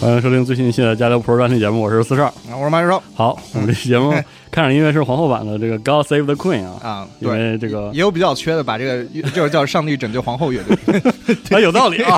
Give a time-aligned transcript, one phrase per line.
[0.00, 2.26] 欢迎收听最新一期的《加六 Pro》专题节目，我是四十二。
[2.26, 4.10] 啊，我是马宇寿好，我们这期节目
[4.50, 11.02] 开场音乐是皇后版的这个《God Save the Queen》啊，啊，因，为这个也有比较缺的，把这个 就是叫“上帝拯救皇后”乐队，
[11.52, 12.16] 哎有道理啊，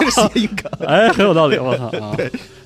[0.87, 2.15] 哎很有道理，我操啊！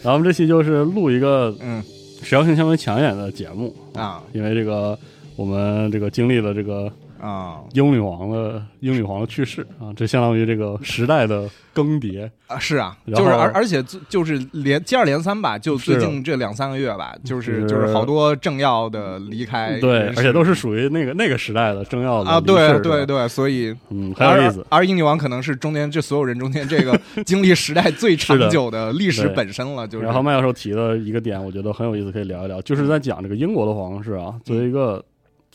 [0.03, 1.82] 然后我们这期就是录一个嗯。
[2.22, 4.21] 时效性相对强一点的节目，啊。
[4.34, 4.99] 因为这个
[5.34, 6.93] 我们这个经历了这个
[7.26, 7.60] 啊。
[7.72, 12.31] 英女王的英女王的去世啊，这相当于这个时代的更迭。
[12.47, 17.66] 啊，是啊，就是而而且就就是连接二连三吧，就最近这两三个月吧，就是是。
[17.66, 24.64] 就是好多政要的离开，对，而且都是属于那个那个时代的政要的对对对，所以嗯，很有意思。
[24.69, 30.04] 而英女王可能是中间这所有人中间这个 经历时代最长久的历史本身了，就是。
[30.04, 35.04] 然后麦教授提的一个点，我觉得很有意思，可以聊一聊，就是在讲这个英国的皇室啊，作为一个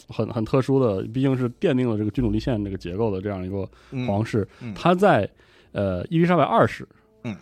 [0.07, 4.73] 很很特殊的，毕竟是奠定了这个君主立宪这个结构的这样一个嗯皇室，嗯。
[4.73, 5.29] 他在
[5.71, 6.87] 呃伊丽莎白二世
[7.23, 7.35] 嗯。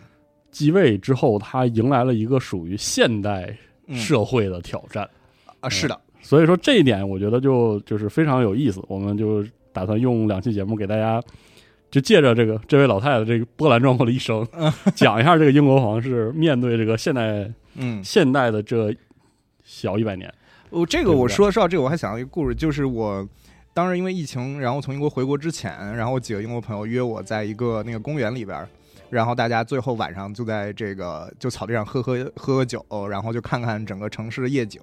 [0.50, 3.56] 继位之后，他迎来了一个属于现代
[3.86, 3.96] 嗯。
[3.96, 5.08] 社会的挑战，
[5.60, 11.22] 啊，是的，所以说这一点我觉得就就是非常有意思，我们就打算用两期节目给大家。
[11.90, 14.46] 就借着这个这位老太太这个波澜壮阔的一生，
[14.94, 18.00] 讲一下这个英国皇室面对这个现代嗯。
[18.04, 18.94] 现代的这
[19.64, 20.32] 小一百年，
[20.70, 23.28] 我这个我说说到这个，我还想到一个故事，就是我
[23.74, 28.68] 当时因为疫情，然后从英国回国之前，然后我几个英国朋友约我在一个那个公园里边儿，
[29.10, 34.80] 然后大家最后晚上就在这个就草地上喝喝喝喝酒，然后就看看整个城市的夜景。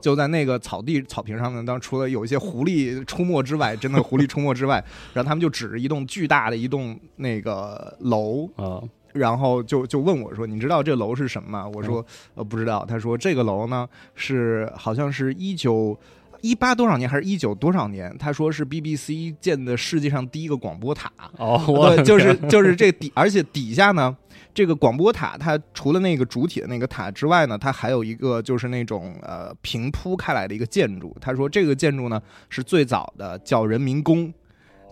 [0.00, 4.82] 就在那个草地草坪上面，当除了有一些狐狸出没之外，真的狐狸出没之外，
[5.14, 12.04] 然后他们就指着一栋巨大的一栋那个楼，啊，然后就就问我说：“你知道这楼是什么吗？”我说
[12.34, 15.98] ：“呃，不知道。”他说：“这个楼呢是好像是一九
[16.40, 18.16] 一八多少年还是一九多少年？
[18.18, 21.10] 他说是 BBC 建的世界上第一个广播塔。
[21.36, 24.16] 哦，我对，就是就是这底，而且底下呢，
[24.54, 31.14] 这个广播塔它除了那个主体的那个塔之外呢，它还有一个就是那种呃平铺开来的一个建筑。
[31.20, 34.32] 他说这个建筑呢是最早的，叫人民宫。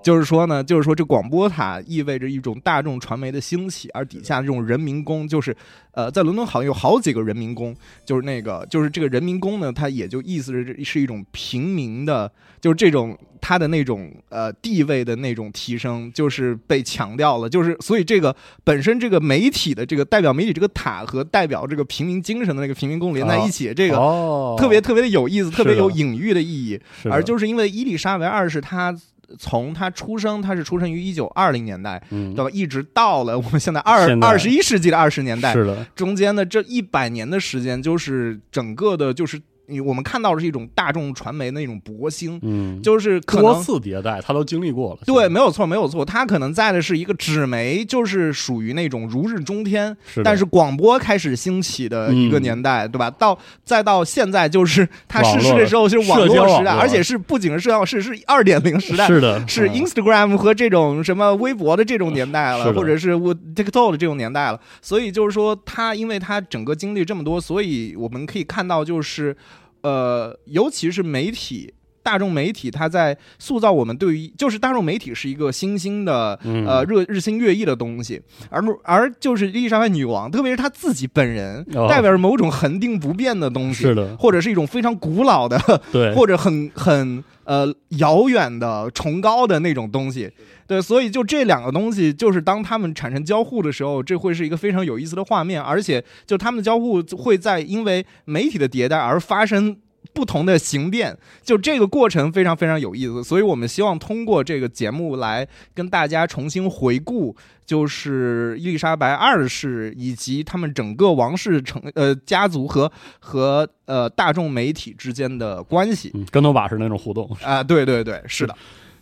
[0.03, 5.55] 就是说呢，就是说这广播塔意味着一种大众传媒的兴起，而底下这种人民宫就是，
[5.93, 12.31] 呃，在伦敦好像有好几个人民宫，就是那个就是这个人民宫呢，它也就意思是是一种平民的，
[12.61, 18.35] 就是这种它的那种呃地位的那种提升，就是被强调了，就是所以这个
[18.65, 26.81] 本身这个媒体的这个代表媒体这个塔和代表这个平民精神的那个平民宫连在一起，这个哦，特别特别的有意思，特别有隐喻的意义。
[27.11, 28.97] 而就是因为伊丽莎白二世她
[29.39, 32.35] 从他出生，他是出生于一九二零年代，嗯。
[32.35, 32.51] 对吧？
[32.53, 39.43] 一直到了 我们现在二二十一世纪的二十年代，是的，中间的这一百年的时间，就是整个的，就是你
[39.87, 45.01] 我们看到的是一种大众传媒的那种博兴，嗯，就是可多次迭代，他都经历过了。
[45.05, 53.11] 对，没有错，没有错，他可能在的是一个纸媒，就是属于那种如日中天，是，但是广播开始兴起的一个嗯年代，对吧？
[53.11, 64.61] 到再到现在，就是他逝世的时候是网络时代，而且是不仅是社交，是是二点零时代，是的，是嗯 Instagram 和这种什么微博的这种年代了，或者是我 TikTok 的这种年代了。
[64.81, 69.37] 所以就是说，他因为他整个经历这么多，所以我们可以看到，就是
[69.83, 71.75] 呃，尤其是媒体。
[72.01, 85.59] 大众媒体，它在塑造我们对于，就是大众媒体是一个新兴的，嗯呃，热日新月异的东西，而而就是伊丽莎白女王，特别是她自己本人，哦代表着某种恒定不变的东西，是的，或者是一种非常古老的，
[85.93, 90.31] 对，或者很很呃遥远的崇高的那种东西。
[90.69, 99.79] 对，所以就这两个东西，就是当他们产生交互的时候，这会是一个非常有意思的画面，而且就他们的交互会在因为媒体的迭代而发生。
[100.15, 107.37] 不同的形变，就这个过程非常非常有意思，所以我们希望通过这个节目来跟大家重新回顾，
[107.67, 117.29] 就是伊丽莎白二世以及他们整个王室成呃家族和和呃大众媒体之间的关系嗯跟头把式那种互动。
[117.43, 118.57] 啊、对对对，是的。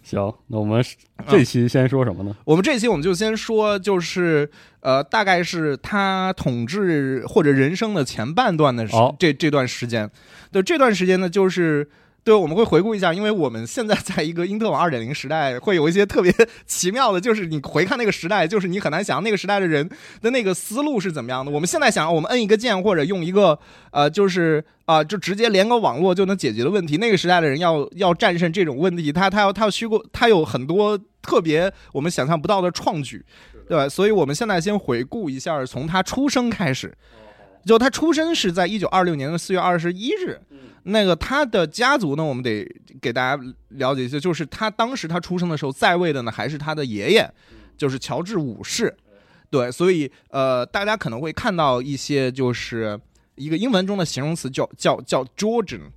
[0.08, 0.84] 行，那我们
[1.26, 2.32] 这期先说什么呢？
[2.44, 4.48] 我们这期我们就先说，就是
[4.78, 10.08] 呃，大概是他统治或者人生的前半段的时、哦这这段时间。
[10.52, 11.88] 对这段时间呢，就是
[12.26, 16.34] 对我们会回顾一下，因为我们现在在一个英特网二点零时代，会有一些特别
[16.66, 19.88] 奇妙的，就是你回看那个时代，就是你很难想象那个时代的人
[20.20, 21.52] 的那个思路是怎么样的。
[21.52, 23.56] 我们现在想，我们摁一个键或者用一个
[23.92, 26.96] 呃，就是啊、就直接连个网络就能解决的问题。
[26.96, 33.24] 那个时代的人要要战胜这种问题，他他要他要虚构，他有很多特别我们想象不到的创举，
[33.68, 33.88] 对吧？
[33.88, 36.92] 所以我们现在先回顾一下，从他出生开始。
[37.64, 40.40] 就他出生是在一九二六年的四月二十一日，
[40.88, 42.64] 那个他的家族呢，我们得
[43.00, 47.28] 给大家了解一下，就是他当时他出生的时候在位的呢还是他的爷爷，
[47.76, 48.96] 就是乔治五世，
[49.50, 52.98] 对，所以呃，大家可能会看到一些就是
[53.34, 55.90] 一个英文中的形容词叫叫叫 Georgian，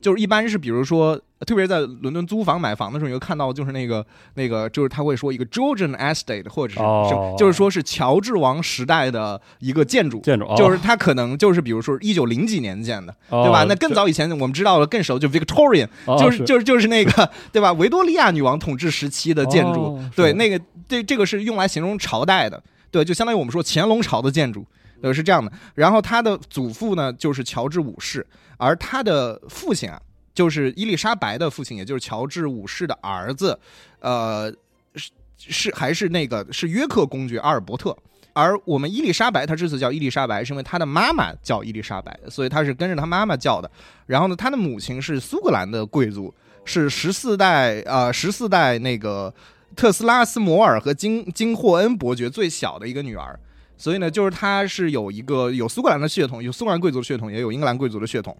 [0.00, 4.04] 就是一般是比如说，特别是在伦敦租房买房的时候，你会看到就是那个
[4.34, 10.20] 那个就是他会说一个 Georgian estate，或者是、哦就是说是乔治王时代的一个建筑。
[10.20, 13.64] 建筑哦就是它可能就是比如说一九零几年建的，哦对吧？
[13.68, 17.72] 那更早以前我们知道了更熟，就 Victorian，、哦就是就是就是那个 对吧？
[17.72, 24.66] 维多利亚女王统治时期的建筑，哦对，那个这这个是用来形容朝代的，对，就相当于我们说乾隆朝的建筑，
[25.00, 25.50] 呃，是这样的。
[25.74, 28.26] 然后他的祖父呢就是乔治五世，
[28.58, 29.98] 而他的父亲啊
[30.32, 33.58] 就是伊丽莎白的父亲，也就是乔治五世的儿子，
[34.00, 34.52] 呃，
[34.94, 37.96] 是是还是那个是约克公爵阿尔伯特。
[38.32, 43.68] 而我们伊丽莎白，她之所以叫伊丽莎白，是因为她的妈妈叫伊丽莎白，所以她是跟着她妈妈叫的。
[44.06, 46.32] 然后呢，她的母亲是苏格兰的贵族，
[46.64, 49.34] 是十四代呃十四代那个
[49.74, 53.38] 特斯拉斯摩尔和金金霍恩伯爵最小的一个女儿。
[53.76, 58.36] 所以呢，就是她是有一个有苏格兰的血统，有苏格兰贵族的血统，也有英格兰贵族的血统。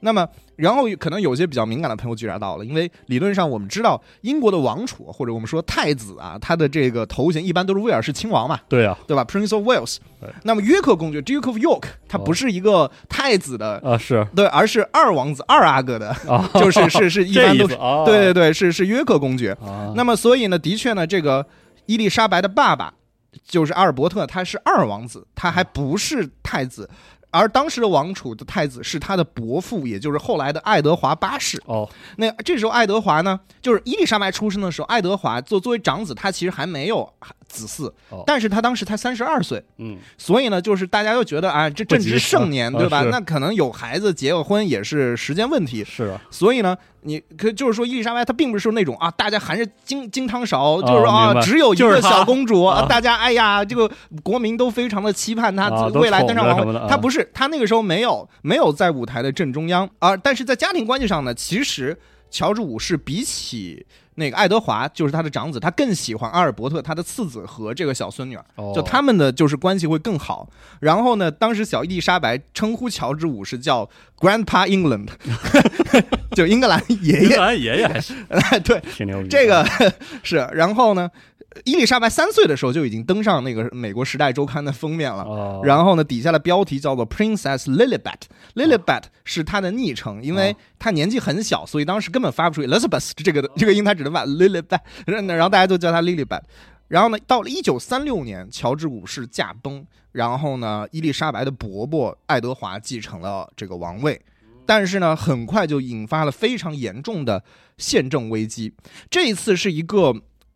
[0.00, 9.96] 那么，然后可能有些比较敏感的朋友觉察到了，因为理论上我们知道英国的王储或者我们说太子啊，他的这个头衔一般都是威尔士亲王嘛，对啊对吧？Prince of Wales。
[10.42, 17.76] 那么约克公爵 Duke of York，他不是一个太子的，啊是对，而是二王子二阿哥的， 啊，就是是是一般都是，
[18.06, 19.52] 对对对，是是约克公爵。
[19.60, 21.46] 啊，那么所以呢，的确呢，这个
[21.84, 22.94] 伊丽莎白的爸爸
[23.46, 26.88] 就是阿尔伯特，他是二王子，他还不是太子。
[27.38, 31.60] 而当时的王储的太子是他的伯父，也就是后来的爱德华八世。
[31.66, 37.12] 哦那这时候爱德华呢，就是伊丽莎白出生的时候，爱德华作作为长子，他其实还没有
[37.54, 37.90] 子嗣。
[38.10, 39.96] 哦，但是他当时才三十二岁，嗯。
[40.18, 43.02] 所以呢，就是大家都觉得啊，这正值盛年，对吧？
[43.04, 45.84] 那可能有孩子结个婚也是时间问题。
[45.84, 46.20] 是啊。
[46.30, 52.86] 所以呢，你可就是说，伊丽莎白她并不是那种啊，大家含着金金汤勺，就是说啊，只有一个小公主，啊。
[52.86, 53.90] 大家哎呀，这个
[54.22, 56.46] 国民都非常的期盼她未来登上。
[56.46, 61.96] 王位她不是，她那个时候没有没有在舞台的正中央啊，但是在家庭关系上呢，其实
[62.30, 68.38] 乔治五世比起那个爱德华，就是他的长子，他更喜欢阿尔伯特他的次子和这个小孙女
[68.74, 70.48] 就他们的就是关系会更好。
[70.80, 75.08] 然后呢，当时小伊丽莎白称呼乔治五世叫 Grandpa England，
[76.36, 77.22] 就英格兰爷爷。
[77.24, 78.14] 英格兰爷爷还是
[78.64, 79.66] 对，挺牛逼，这个
[80.22, 80.36] 是。
[80.52, 81.10] 然后呢，
[81.64, 85.22] 伊丽莎白三岁的时候就已经登上那个美国《时代周刊》的封面了。
[85.22, 96.42] 哦，然后呢，底下的标题叫做 Princess Lilibet，Lilibet 是她的昵称，因为哦她年纪很小，所以当时根本发不出 Elizabeth 这个这个音，她只能把 Lilibet，然后大家都叫她 Lilibet。
[96.88, 104.20] 然后呢，到了一九三六年，乔治五世驾崩，然后呢，伊丽莎白的伯伯爱德华继承了这个王位。
[104.66, 107.42] 但是呢，很快就引发了非常严重的
[107.76, 108.72] 宪政危机。
[109.10, 110.14] 这一次是一个，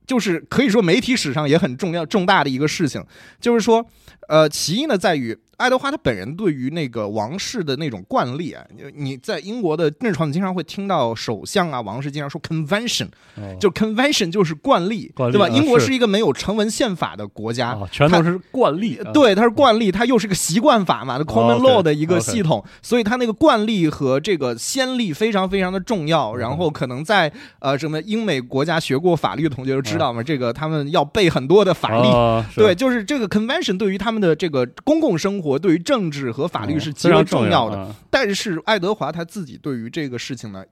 [0.08, 3.04] 就是可以说媒体史上也很重要重大的一个事情，
[3.40, 3.86] 就是说，
[4.28, 15.46] 呃，其一呢在于爱德华他本人对于那个王室的那种惯例啊，你在英国的日常，你经常会听到首相啊、王室经常说 convention，哦就 convention 就是惯例，惯例对吧？
[15.46, 26.36] 啊英国是是一个没有成文宪法的国家，啊，全都是惯例，啊，对，它是惯例，它又是个习惯法嘛，的 common 哦 OK，law 的一个系统，所以它那个惯例和这个先例非常非常的重要。
[26.36, 32.08] 然后可能在呃什么英美国家学过法律的同学都知道嘛，这个他们要背很多的法律。
[32.54, 37.78] 对，就是这个 convention 对于他们的这个公共生活、对于政治和法律哦是极为重重要的。
[37.78, 40.64] 啊但是爱德华他自己对于这个事情呢，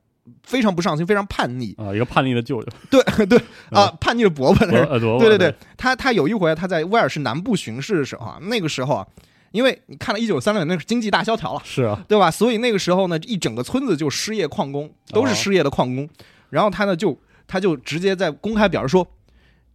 [0.43, 1.73] 非常不上心，非常叛逆。
[1.79, 3.39] 啊，一个叛逆的舅舅，对 对
[3.71, 9.07] 啊嗯，叛逆的伯伯对对对，他他有一回他在威尔士南部巡视的时候啊，那个时候啊，
[9.53, 12.29] 因为你看了一九三六年，那是经济大萧条了，是啊，对吧？
[12.29, 16.09] 所以那个时候呢，一整个村子就失业矿工，都是哦失业的矿工。
[16.51, 17.17] 然后他呢就
[17.47, 19.07] 他就直接在公开表示说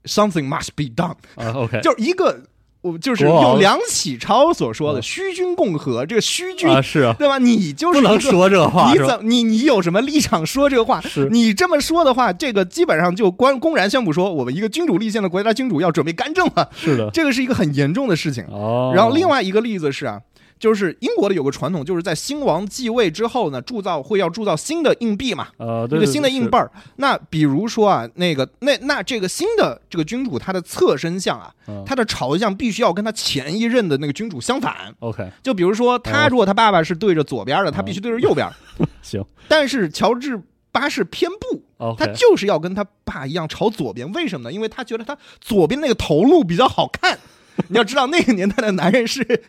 [0.05, 2.41] ，something must be done，啊 OK，就是一个
[2.81, 6.67] 我就是用梁启超所说的嗯虚君共和，这个虚君。
[6.67, 7.37] 啊是啊，对吧？
[7.37, 8.91] 你就是不能说这话？
[8.91, 10.99] 你怎你你有什么立场说这个话？
[11.01, 18.43] 是你这么说的话，这个基本上就公公然宣布说，我们一个君主立宪的国家君主要准备干政了，是的，这个是一个很严重的事情。
[18.45, 20.19] 哦，然后另外一个例子是啊，
[20.61, 26.71] 就是英国的有个传统，就是在新王继位之后呢，铸造会要铸造新的硬币嘛，呃，对一个新的硬是币儿。
[26.97, 34.93] 那比如说啊，那个那那这个新的这个君主他的侧身像啊，嗯他的朝向必须要跟他前一任的那个君主相反。
[34.99, 38.47] OK 就比如说他哦如果他爸爸是对着左边的，他必须对着右边。
[39.01, 40.39] 行但是乔治
[40.71, 44.09] 八世偏不，他就是要跟他爸一样朝左边。
[44.13, 44.53] 为什么呢？
[44.53, 47.17] 因为他觉得他左边那个头颅比较好看。
[47.67, 49.43] 你要知道，那个年代的男人是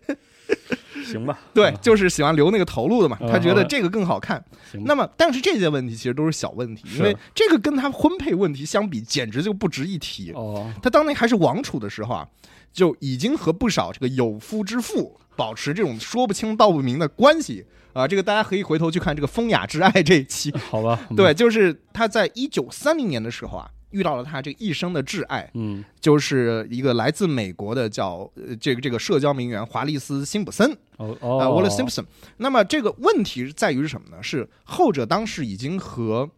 [1.10, 4.42] 行吧， 对嗯，就是喜欢留那个头路的嘛，嗯他觉得这个更好看。
[4.70, 4.82] 行。
[4.84, 10.32] 那么，但是这些问题其实都是小问题，因为这个跟他婚配问题相比，简直就不值一提。
[10.32, 10.70] 哦。
[10.82, 12.28] 他当年还是王储的时候啊，
[12.72, 17.64] 就已经和不少这个有夫之妇保持这种说不清道不明的关系。
[17.92, 18.06] 啊。
[18.08, 21.16] 这个大家可以回头去看这个《风雅之爱》这一期， 好吧，嗯。
[21.16, 25.84] 对，就是他在一九三零年的时候啊，遇到了他这一生的挚爱，嗯。
[26.00, 30.70] 就是一个来自美国的叫呃这个这个社交名媛华丽丝·辛普森。
[30.96, 31.38] 哦啊、哦。
[31.38, 32.04] W a l l a c e Simpson。
[32.38, 34.22] 那么这个问题在于是什么呢？
[34.22, 36.28] 是后者当时已经和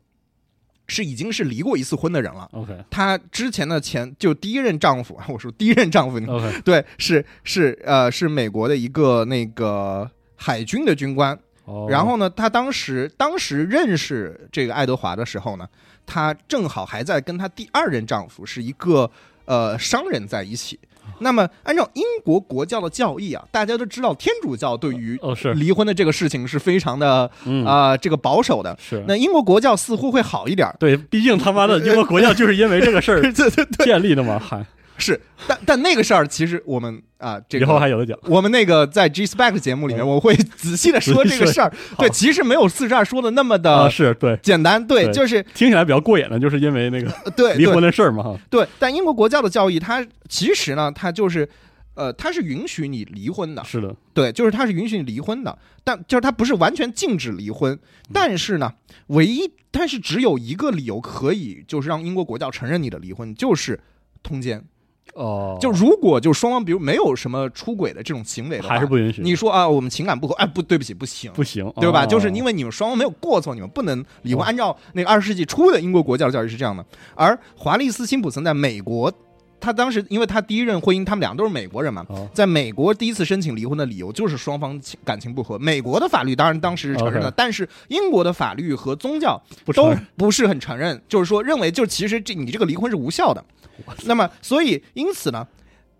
[0.87, 2.47] 是已经是离过一次婚的人了。
[2.53, 6.61] OK 她之前的前就第一任丈夫，我说第一任丈夫，OK。
[6.63, 15.66] 对，是是呃是美国的一个那个海军的军官，哦，然后呢，他当时当时认识这个爱德华的时候呢，
[16.06, 19.11] 他正好还在跟他第二任丈夫是一个
[19.47, 20.78] 呃商人在一起。
[21.18, 25.21] 那么，按照英国国教的教义啊，大家都知道天主教对于
[25.54, 27.64] 离婚的这个事情是非常的嗯。
[27.66, 28.75] 啊、这个保守的。
[28.80, 29.04] 是。
[29.06, 34.64] 那英国国教似乎会好一点，对，毕竟他妈的英国国教就是因为这个事儿 对对对，建立的嘛，嗨，
[34.97, 38.19] 是，但但那个事儿其实我们啊、这个以后还有的讲。
[38.25, 41.73] 我们那个在 G Spec 节目里面，嗯我会仔细的说这个事儿。
[41.99, 48.67] 对，其实没有四十二说的那么啊，的是对，简单，对，就是听起来比较过瘾的，就是因为那个呃对离婚的事儿嘛，哈，对。
[48.79, 51.49] 但英国国教的教义，它其实呢，它就是。
[51.97, 57.79] 呃，它是允许你离婚的，是的，对，就是它是允许你离婚的，但就是它不是完全禁止离婚，
[58.13, 58.69] 但是呢，
[59.07, 63.79] 唯一但是只有一个理由可以就是让英国国教承认你的离婚，就是
[64.25, 64.65] 通奸。
[65.13, 72.05] 哦，就如果就双方比如没有什么出轨的这种行为的话，还是不允许，你说啊，我们情感不合，哎，不对不起，不行，不行，对吧？
[72.05, 74.43] 哦就是因为你们双方没有过错，你们不能离婚。
[74.43, 76.85] 哦按照那个二十世纪初的英国国教教育是这样的，
[77.15, 79.13] 而华丽斯辛普森在美国，
[79.61, 85.59] 他当时因为他第一任婚姻，他们俩都是美国人嘛，哦在美国第一次申请离婚的理由就是双方情感情不和。
[85.59, 89.41] 美国的法律当然当时是承认的但是英国的法律和宗教
[89.75, 93.45] 都不是很承认，就是说认为就其实这你这个离婚是无效的。
[94.04, 95.47] 那么所以因此呢，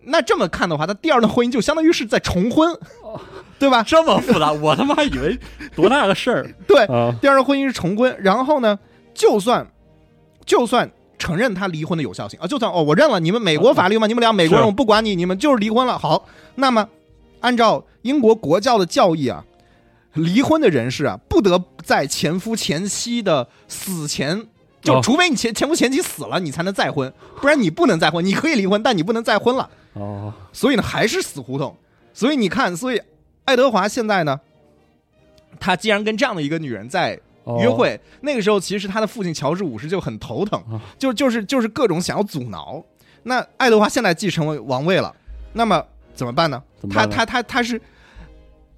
[0.03, 3.21] 那这么看的话，他第二段婚姻就相当于是在重婚，哦
[3.59, 3.83] 对吧？
[3.83, 5.39] 这么复杂， 我他妈以为
[5.75, 7.15] 多大个事儿对，啊？
[7.23, 8.79] 第二段婚姻是重婚，然后呢，
[9.15, 9.67] 就算
[10.45, 15.99] 就算承认他离婚的有效性啊，就算哦，我认了你们美国法律嘛，你们俩美国人是我不管你，你们就是离婚了。
[15.99, 16.27] 好，
[16.57, 16.87] 那么
[17.41, 19.45] 按照英国国教的教义啊，
[20.15, 24.47] 离婚的人士啊，不得在前夫前妻的死前。
[24.85, 28.25] 就哦除非你前前夫前妻死了，你才能再婚，不然你不能再婚。
[28.25, 29.69] 你可以离婚，但你不能再婚了。
[29.95, 31.75] 哦，所以呢，还是死胡同。
[32.13, 33.01] 所以你看，所以
[33.45, 34.39] 爱德华现在呢，
[35.59, 42.85] 他既然跟这样的一个女人在哦约会，那个时候其实他的父亲乔治五世就很头疼，啊就就是就是各种想要阻挠。
[43.23, 45.15] 那爱德华现在继承为王位了，
[45.55, 45.83] 那么
[46.15, 46.63] 怎么办呢？
[46.91, 47.81] 他他他他是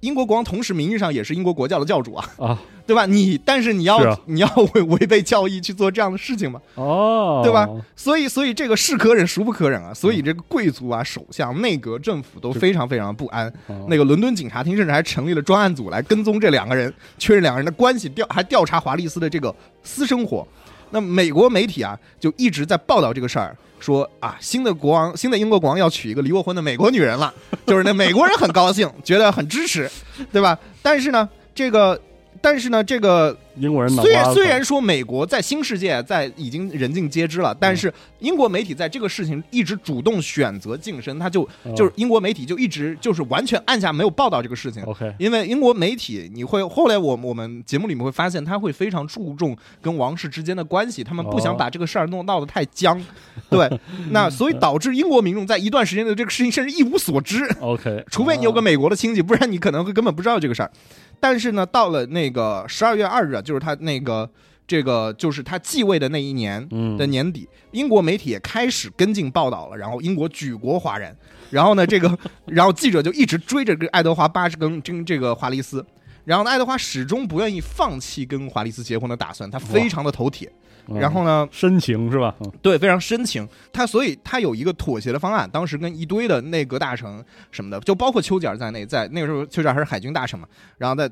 [0.01, 3.05] 英国国王同时名义上也是英国国教的教主啊，啊，对吧？
[3.07, 6.61] 你但是你要 你要违违背教义去做这样的事情吗？
[6.75, 7.67] 哦，对吧？
[7.95, 9.91] 所以所以这个是可忍孰不可忍啊！
[9.93, 13.47] 所以这个贵族啊、首相、内阁、政府都非常非常不安。
[13.67, 20.47] 哦那个伦敦警察厅甚至还成立了专案组来跟踪这两个人，确认两个人的关系，调还调查华丽斯的这个私生活。
[20.91, 27.33] 那美国媒体啊，就一直在报道这个事儿，说啊，新的国王，新的英国国王要娶一个离过婚的美国女人了，
[27.65, 29.89] 就是那美国人很高兴，觉得很支持，
[30.31, 30.57] 对吧？
[30.81, 31.99] 但是呢，这个，
[32.41, 44.83] 但是呢，这个英国人脑虽然虽然说美国在新世界在已经人尽皆知了，但是英国媒体在这个事情一直主动选择晋升，他就哦就是英国媒体就一直就是完全按下没有报道这个事情。
[44.83, 53.01] OK 因为英国媒体，你会后来我我们节目里面会发现，他会非常注重跟王室之间的关系，他们不想哦把这个事儿弄闹得太僵，
[53.49, 53.69] 对，
[54.11, 57.43] 那所以导致英国民众在一段时间的这个事情甚至一无所知。
[57.59, 60.71] OK， 除非你有个哦美国的亲戚，不然你可能会根本不知道这个事儿。
[61.19, 64.29] 但是呢，到了那个十二月二日啊，就是他那个
[64.67, 71.15] 这个就是他继位的那一年嗯的年底，英国媒体也开始跟进报道了，然后英国举国哗然。
[71.49, 75.85] 然后呢，这个 然后记者就一直追着跟爱德华八世跟跟这个华丽斯。
[76.25, 80.47] 然后呢，爱德华始终不愿意放弃跟华丽斯结婚的打算，他非常的头铁。
[80.49, 80.53] 嗯
[80.99, 82.33] 然后呢，深情是吧？
[82.39, 83.45] 嗯对，非常深情。
[83.73, 91.09] 他所以他有一个妥协的方案，当时跟一堆的内阁大臣什么的，就包括丘吉尔在内，在那个时候丘吉尔还是海军大臣嘛，然后在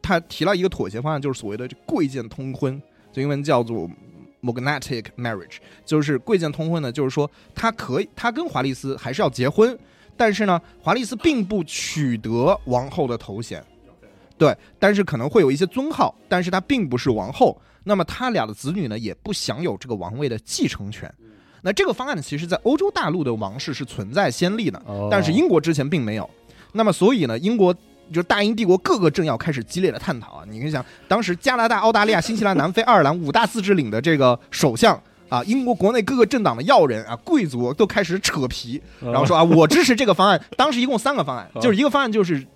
[0.00, 2.80] 他提了一个妥协方案，就是所谓的这贵贱通婚，
[3.12, 3.88] 就英文叫做
[4.42, 9.78] morganatic marriage，就是贵贱通婚呢，就是说他可以，他跟华丽丝还是要结婚，
[10.16, 13.62] 但是呢，华丽丝并不取得王后的头衔。
[14.38, 17.58] 对，但是可能会有一些尊号，但是她并不是王后。
[17.88, 21.10] 那么他俩的子女呢，也不享有这个王位的继承权。
[21.62, 26.28] 那这个方案呢，其实在欧洲大陆的王室是存在先例的，哦但是英国之前并没有。
[26.72, 27.74] 那么所以呢，英国
[28.10, 30.44] 就是大英帝国各个政要开始激烈的探讨啊。
[30.48, 35.00] 你可以想，当时加拿大、澳大利亚、新西兰、南非、爱尔兰五大自治领的这个首相。
[35.28, 40.40] 啊，英国国内各个政党的要人啊，贵族都开始扯皮，哦然后说啊，我支持这个方案。
[40.56, 42.46] 当时一共三个方案， 就是一个方案就是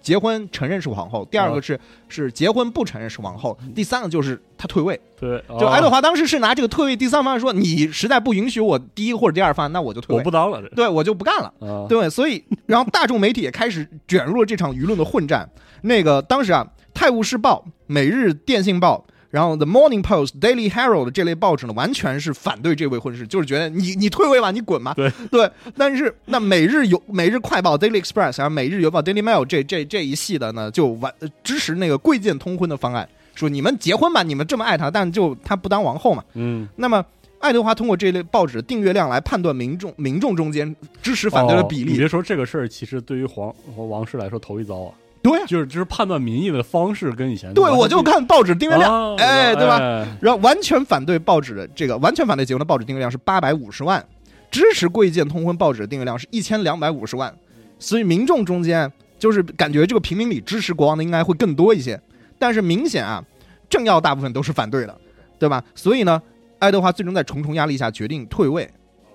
[0.00, 1.78] 结婚承认是皇后，第二个是
[2.08, 4.98] 是结婚不承认是皇后，第三个就是他退位。
[5.18, 11.52] 对，就爱德华，当时是拿这个退位第三方案说，你实在不允许我第一或者第二方案，那我就退位我不，当了，对我就不干了。
[11.60, 15.48] 啊，对，所以然后大众媒体也开始卷入了这场舆论的混战。
[15.82, 19.04] 那个当时啊，《泰晤士报》、《每日电信报》。
[19.30, 24.92] 然后，《The Morning Post》、《Daily Herald》这类报纸呢，完全是反对这位婚事，就是觉得你你退位吧，你滚吧。
[24.94, 36.24] 对对，但是那每日邮每日快报 （Daily Express） 还有每日邮报 （Daily Mail） 这这这一系的呢，就完呃支持那个贵贱通婚的方案，说你们结婚吧，你们这么爱他，但就他不当王后嘛。
[36.34, 37.04] 嗯，那么，
[37.38, 41.90] 爱德华通过这类报纸的订阅量来判断民众民众中间支持反对的比例。
[41.90, 49.76] 哦你别说这个事儿，其实对于皇王室来说头一遭啊，对呀、就是就是判断民意的方式跟以前对，我就看报纸订阅量，啊哎对吧？
[49.78, 50.06] 哎。
[50.20, 54.02] 然后完全反对报纸的这个完全反对结婚的报纸订阅量是八百五十万，
[54.50, 57.34] 支持贵贱通婚报纸的订阅量是一千两百五十万，
[57.78, 62.00] 所以民众中间就是感觉这个平民里支持国王的应该会更多一些，
[62.38, 63.22] 但是明显啊，
[63.68, 64.98] 政要大部分都是反对的，
[65.38, 65.62] 对吧？
[65.74, 66.20] 所以呢，
[66.58, 68.66] 爱德华最终在重重压力下决定退位。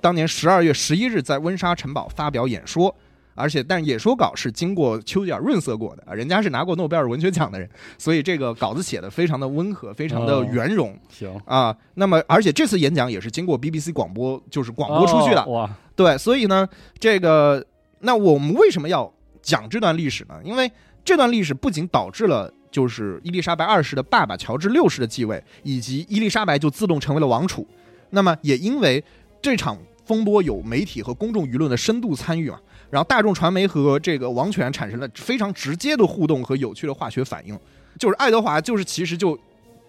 [0.02, 2.96] 当年十二月十一日在温莎城堡发表演说，
[3.36, 10.98] 而且但演说稿是经过丘吉尔润色过的啊，人家是拿过诺贝尔文学奖的人，所以这个稿子写的非常的温和，非常的哦圆融。
[11.10, 16.68] 行啊，那么而且这次演讲也是经过 BBC 广播，就是广播出去的，哦哇，对，所以呢，
[16.98, 17.64] 这个
[18.00, 20.40] 那我们为什么要讲这段历史呢？
[20.44, 20.72] 因为
[21.04, 27.68] 这段历史不仅导致了就是伊丽莎白二世的爸爸乔治六世的继位，以及伊丽莎白就自动成为了王储，
[28.10, 29.04] 那么也因为
[29.42, 37.58] 这场风波有媒体和公众舆论的深度参与嘛，然后大众传媒和这个王权产生了非常直接的互动和有趣的化学反应，
[38.00, 39.38] 就是爱德华就是其实就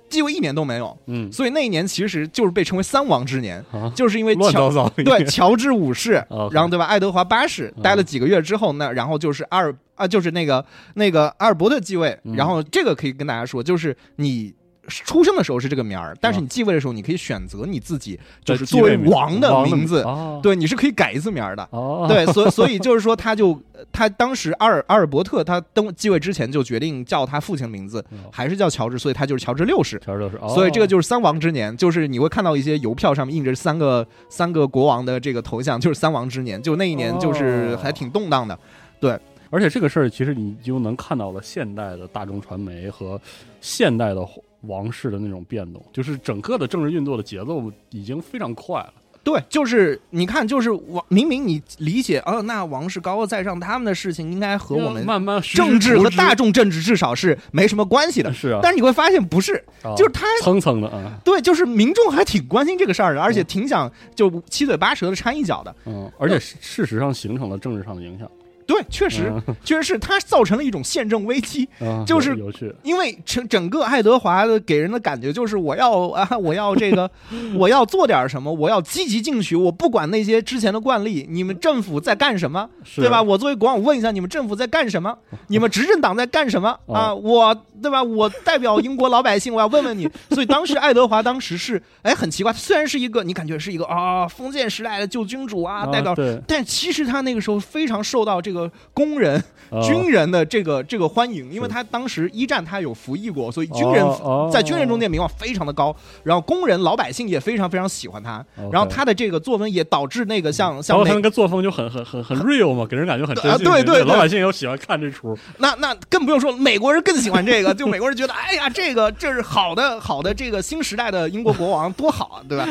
[0.08, 1.30] 继位一年都没有，嗯。
[1.30, 6.12] 所以那一年其实就是被称为三王之年，啊，就是因为乱乔糟糟，对，乔治五世
[6.50, 6.86] 然后对吧？
[6.86, 7.82] 爱德华八世嗯。
[7.82, 12.34] 待了几个月之后，那然后就是阿尔啊，就是那个那个阿尔伯特继位，嗯。
[12.34, 14.54] 然后这个可以跟大家说，就是你。
[14.88, 16.42] 出生的时候是这个名儿，但是啊。
[16.42, 20.40] 你继位的时候，你可以选择你自己，就是作为王的名字，哦。
[20.42, 21.66] 对，你是可以改一次名儿的。
[21.70, 28.30] 哦，对，所以所以 就是说，他就他当时阿尔阿尔伯特他登继位之前就决定叫他父亲的名字，哦。
[28.30, 30.00] 还是叫乔治，所以他就是乔治六世。
[30.04, 30.48] 乔治六世，哦。
[30.50, 38.56] 所以这个就是三王之年，就是你会看到一些邮票上面印着三个三个国王的这个头像，就是三王之年，就那一年就是哦还挺动荡的。
[39.00, 39.18] 对。
[39.48, 43.18] 而且这个事儿，其实你就能看到了现代的大众传媒和
[43.60, 44.20] 现代的
[44.66, 48.92] 王室的那种变动，就是整个的政治运作的节奏已经非常快了。
[49.24, 58.32] 对，就是你看，就是王明明你理解，哦，那王室高高在上，他们的事情应该和我们慢慢政治和大众众政治至少是没什么关系的。
[58.32, 65.74] 是啊，但是你会发现不是，啊就是他蹭蹭的啊，对，就是民众还挺关心这个事儿的，而且挺想就七嘴八舌的掺一脚的。
[65.86, 68.30] 嗯，而且事事实上形成了政治上的影响，
[68.66, 72.36] 对，确实，嗯 确实是它造成了一种宪政危机，啊 就是
[72.82, 77.08] 因为整整个爱德华的给人的感觉就是我要啊，我要这个，
[77.56, 83.22] 我要做点什么，我要积极进取，我不管那些之前的惯例，你们政府在干什么，是对吧？？
[83.22, 85.16] 我作为国王，我问一下你们政府在干什么？
[85.48, 87.14] 你们执政党在干什么哦啊？
[87.14, 88.02] 我对吧？
[88.02, 90.08] 我代表英国老百姓，我要问问你。
[90.30, 96.14] 所以当时爱德华当时是哎很奇怪，虽然是一个你感觉是一个啊封建时代的旧君主啊，代表。
[96.48, 98.55] 但其实他那个时候非常受到这个
[98.94, 99.36] 工人、
[99.70, 114.04] 啊军人的这个这个欢迎，因为他当时一战他有服役过，所以军人哦在军人中间名望非常的高，然后工人老百姓也非常非常喜欢他然后他的这个作风也导致那个像像他那个作风就很很很很 real 嘛，给人感觉很真啊对对对。
[114.04, 122.68] 老百姓又喜欢看这出，那那更不用说，美国人更喜欢这个， 就美国人觉得，哎呀，这个这是好的好的这个新时代的英国国王多好啊，对吧？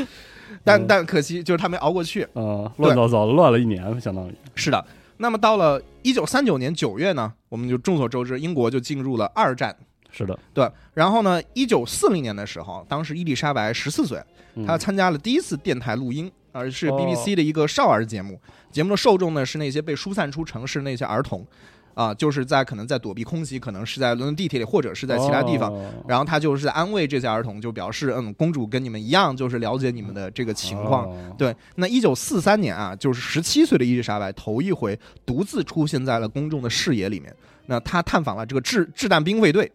[0.63, 0.86] 但嗯。
[0.88, 2.24] 但可惜就是他没熬过去。
[2.34, 4.36] 啊，乱糟糟的乱了一年，相当于。
[4.56, 4.86] 是的，
[5.17, 9.75] 那么到了一九三九年九月呢，我们就众所周知，英国就进入了二战。
[10.12, 14.17] 是的，对，然后呢，一九四零年的时候，当时伊丽莎白十四岁，
[14.54, 18.39] 嗯她参加了第一次电台录音，而是哦 BBC 的一个少儿节目。
[18.71, 21.45] 节目的受众呢是那些被疏散出城市那些儿童，
[21.95, 25.73] 啊、就是在可能在躲避空袭，可能是在伦敦地铁里，或者是在其他地方。
[25.73, 31.10] 哦然后他就是在安慰这些儿童，就表示，嗯，公主跟你们一样，就是了解你们的这个情况。
[31.10, 37.34] 哦对，那一九四三年啊，就是十七岁的伊丽莎白头一回独自出现在了公众的视野里面。
[37.67, 39.71] 那她探访了这个掷掷弹兵卫队，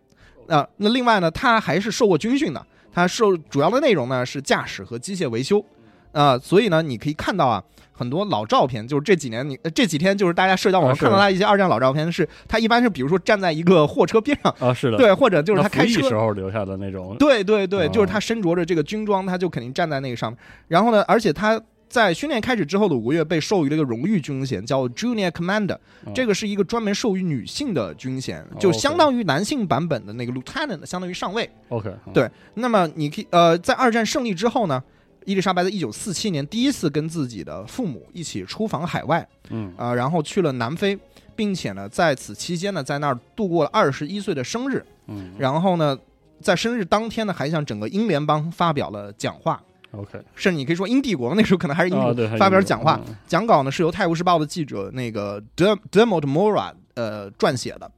[0.46, 2.64] 啊、那另外呢，她还是受过军训的。
[2.92, 5.64] 她受主要的内容呢是驾驶和机械维修，
[6.12, 7.62] 啊、所以呢，你可以看到啊，
[8.00, 20.38] 很多老照片，就是这几年你呃这几天就是大家社交网上看到他一些二战老照片，是他一般是比如说站在一个货车边上，啊，是的，对，或者就是他开车时候留下的那种，对对对，就是哦他身着着这个军装，他就肯定站在那个上面。
[20.66, 21.60] 然后呢，而且他
[21.90, 25.74] 在训练开始之后的五个月被授予了一个荣誉军衔，叫 Junior Commander，
[26.06, 31.50] 哦这个是一个专门授予女性的军衔，哦就相当于男性版本的那个 Lieutenant，相当于上尉。
[31.68, 34.82] OK，嗯对那么你可以呃，在二战胜利之后呢？
[35.26, 40.98] 伊丽莎白在一九四七年第一次跟自己的父母一起出访海外，嗯啊、然后去了南非，
[41.37, 44.85] 并且呢，在此期间呢，在那儿度过了二十一岁的生日。
[45.09, 45.98] 嗯然后呢，
[46.40, 53.00] 在生日当天呢，还向整个英联邦发表了讲话，，OK，甚至你可以说英帝国那时候可能还是英发表讲话。
[53.06, 57.90] 嗯讲稿呢是由《泰晤士报》的记者那个 Der Dermot Mora 呃撰写的。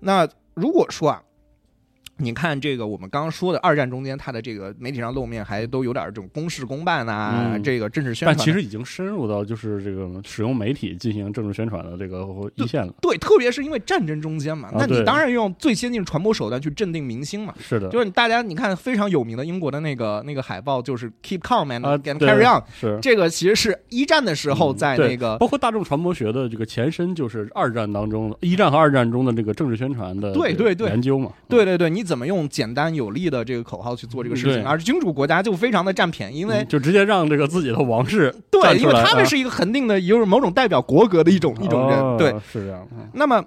[0.00, 1.22] 那如果说啊。
[2.18, 8.36] 你看这个，我们刚刚说的二战中间，它的这个媒体上露面还都有点这种公事公办呐、嗯这个政治宣传。
[8.36, 12.26] 但其实已经深入到就是这个使用媒体进行政治宣传的这个
[12.56, 12.92] 一线了。
[13.00, 17.54] 对，特别是因为战争中间嘛，那你当然用最先进的传播手段去镇定民心嘛。
[17.58, 31.32] 是的，就是大家你看非常有名的英国的那个那个海报，就是 Keep calm and 啊 and carry on，是这个其实是一战的时候在那个、包括大众传播学的这个前身，就是二战当中一战和二战中的这个政治宣传的对对对研究嘛。
[31.48, 34.54] 对对对，你怎么用简单有力的这个口号去做这个事情？
[34.54, 41.98] 对而君主国家就非常的占便宜，因为、嗯就直接让这个自己的王室对，因为他们是一个恒定的，有某种代表国格的一种、一种人。
[41.98, 42.88] 哦对，是这样。
[42.92, 43.44] 嗯那么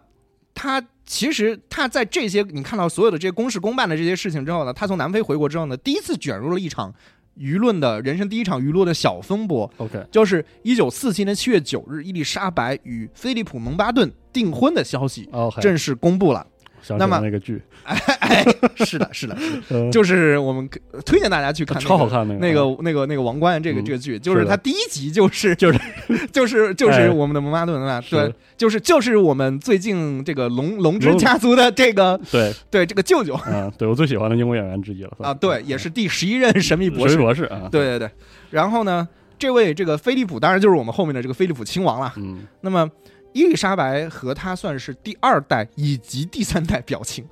[0.54, 6.94] 他其实他在这些你看到所有的这些公事公办的这些事情之后呢，他从南非回国之后呢，第一次卷入了一场
[7.38, 16.46] 舆论的人生第一场舆论的小风波，OK，就是一九四七年七月九日，伊丽莎白与菲利普蒙巴顿订婚的消息哦，正式公布了。
[16.82, 18.44] 想起那么那个剧， 哎，
[18.76, 20.68] 是的，是的，是的呃 就是我们
[21.06, 23.86] 推荐大家去看、那个，超好看那个那个那个那个王冠这个嗯。
[23.86, 25.80] 这个剧，就是它第一集就是就是
[26.32, 27.10] 就是就是哎。
[27.12, 38.10] 我们的蒙巴顿啊，对，就是就是我们最近这个龙龙之家族的这个对，对这个舅舅啊，对我最喜欢的英国演员之一了啊，对，也是第十一任神秘博士博士，博士啊，对对对。
[38.50, 42.14] 然后呢，这位这个菲利普当然就是我们后面的这个菲利普亲王了。
[42.18, 42.90] 嗯，那么
[43.34, 47.26] 伊丽莎白和他算是第二代以及第三代表亲，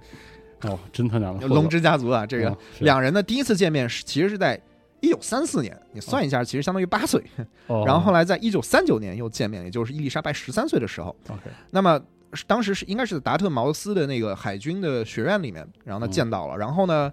[0.61, 4.59] 哦，真他娘的龙之家族啊，这个两人的第一次见面是其实是在
[5.01, 7.23] 一九三四年，你算一下，其实相当于八岁。
[7.67, 11.15] 哦然后后来在一九三九年又见面，也就是伊丽莎白十三岁的时候。
[11.29, 11.99] OK，那么
[12.45, 16.57] 当时是应该是达特茅斯的那个海军的学院里面，然后呢嗯见到了。
[16.57, 17.11] 然后呢，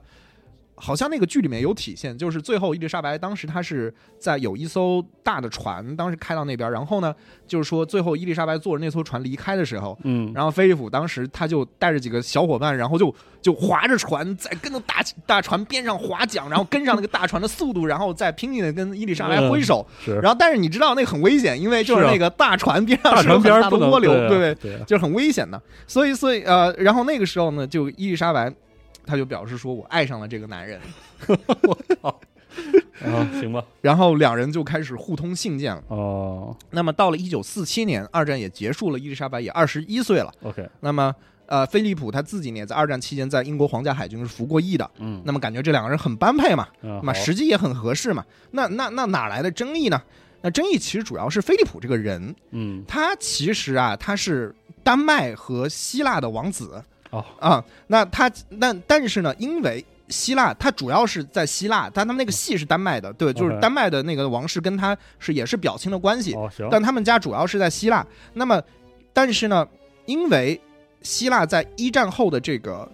[0.79, 7.15] 好像那个剧里面有体现，就是最后伊丽莎白当时她是在有一艘大的船，当时开到那边，然后呢，
[7.47, 19.87] 就是说最后伊丽莎白坐着那艘船离开的时候，嗯，然后菲利普当时他就带着几个小伙伴，然后就就划着船在跟着大大船边上划桨，然后跟上那个大船的速度，然后再拼命的跟伊丽莎白挥手。
[20.05, 24.79] 是，然后但是你知道那个很危险，因为就是那个大船边上大是很大的涡流，对不对？
[24.87, 25.61] 就是很危险的。
[25.87, 28.53] 所以所以呃，然后那个时候呢，就伊丽莎白。
[29.07, 30.81] 他就表示说：“我爱上了这个男人。
[31.62, 32.21] ”我靠！
[33.05, 33.62] 啊，行吧。
[33.83, 35.83] 然后两人就开始互通信件了。
[35.88, 40.33] 哦那么到了一九四七年，二战也结束了，伊丽莎白也二十一岁了。
[40.42, 41.14] ，OK，那么
[41.45, 44.90] 呃，菲利普他自己呢，也在二战期间在英国皇家海军是服过役的。
[44.99, 48.25] 嗯，那么感觉这两个人很般配嘛，那那么时机也很合适嘛。
[48.53, 50.03] 那那那哪来的争议呢？
[50.40, 56.83] 那争议其实主要是菲利普这个人，嗯他其实啊，他是丹麦和希腊的王子。
[57.11, 57.25] 哦。
[57.40, 68.07] 啊，那他那但是呢，因为希腊他主要是在希腊，但他们那个系是丹麦的，对，就是丹麦的那个王室跟他是也是表亲的关系，哦行，但他们家主要是在希腊。
[68.35, 68.62] 那么，
[69.12, 69.66] 但是呢，
[70.05, 70.61] 因为
[71.03, 72.88] 希腊在一战后的这个，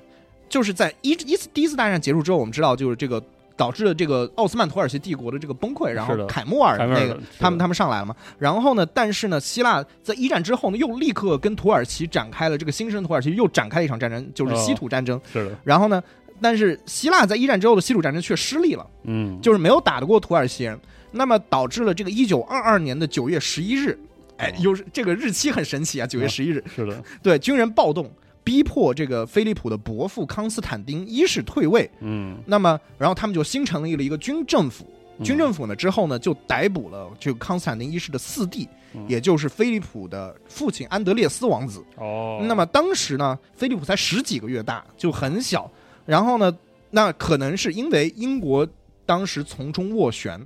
[0.49, 3.23] 就是在一一次第一次大战结束之后，我们知道就是这个
[3.63, 8.13] 导致了这个奥斯曼土耳其帝国的这个崩溃，然后凯末尔那个他们他们上来了嘛。
[8.41, 15.21] 然后呢，但是呢，希腊在一战之后呢，又立刻跟土耳其展开了这个新生土耳其又展开了一场战争，就是西土战争。
[15.33, 16.03] 是的，然后呢，
[16.41, 18.85] 但是希腊在一战之后的西土战争却失利了。
[19.05, 20.77] 嗯，就是没有打得过土耳其人，
[21.13, 23.97] 那么导致了这个一九二二年的九月十一日，
[24.39, 28.11] 哎哦，又是这个日期很神奇啊，九月十一日，是的， 对军人暴动，
[28.45, 34.85] 逼迫这个菲利普的伯父康斯坦丁一世退位，嗯，那么然后他们就新成立了一个军政府。
[35.19, 41.85] 嗯军政府呢之后呢，就逮捕了这个康斯坦丁一世的四弟，嗯也就是菲利普的父亲安德烈斯王子。
[41.97, 45.71] 哦，那么当时呢，菲利普才十几个月大，就很小。
[46.07, 46.53] 然后呢，
[46.91, 48.67] 那可能是因为英国
[49.07, 50.41] 当时从中斡旋，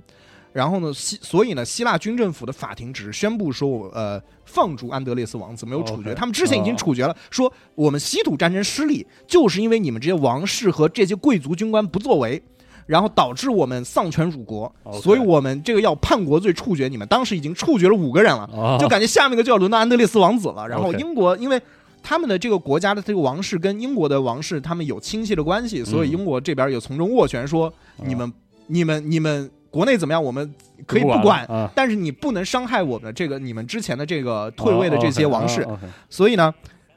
[0.57, 6.15] 然后呢，希所以呢，希腊军政府的法庭只是宣布说，我呃放逐安德烈斯王子，没有处决。
[6.15, 12.41] 他们之前已经哦处决了，说我们西土战争失利，就是因为你们这些王室和这些贵族军官不作为。
[12.87, 17.05] 然后导致我们丧权辱国所以我们这个要叛国罪处决你们。
[17.09, 20.65] 当时已经处决了五个人了，哦就感觉下面一个就要轮到安德烈斯王子了。
[20.65, 21.61] 然后英国因为
[22.01, 27.71] 他们的这个国家的这个王室跟英国的王室他们有亲戚的关系，所以嗯英国这边也从中斡旋说，
[28.05, 28.31] 你们、
[28.67, 30.53] 你们、你们国内怎么样，我们
[30.85, 35.67] 可以不不管，啊，但是你不能伤害我们的这个你们之前的这个退位的这些王室。
[36.09, 36.53] 所以呢，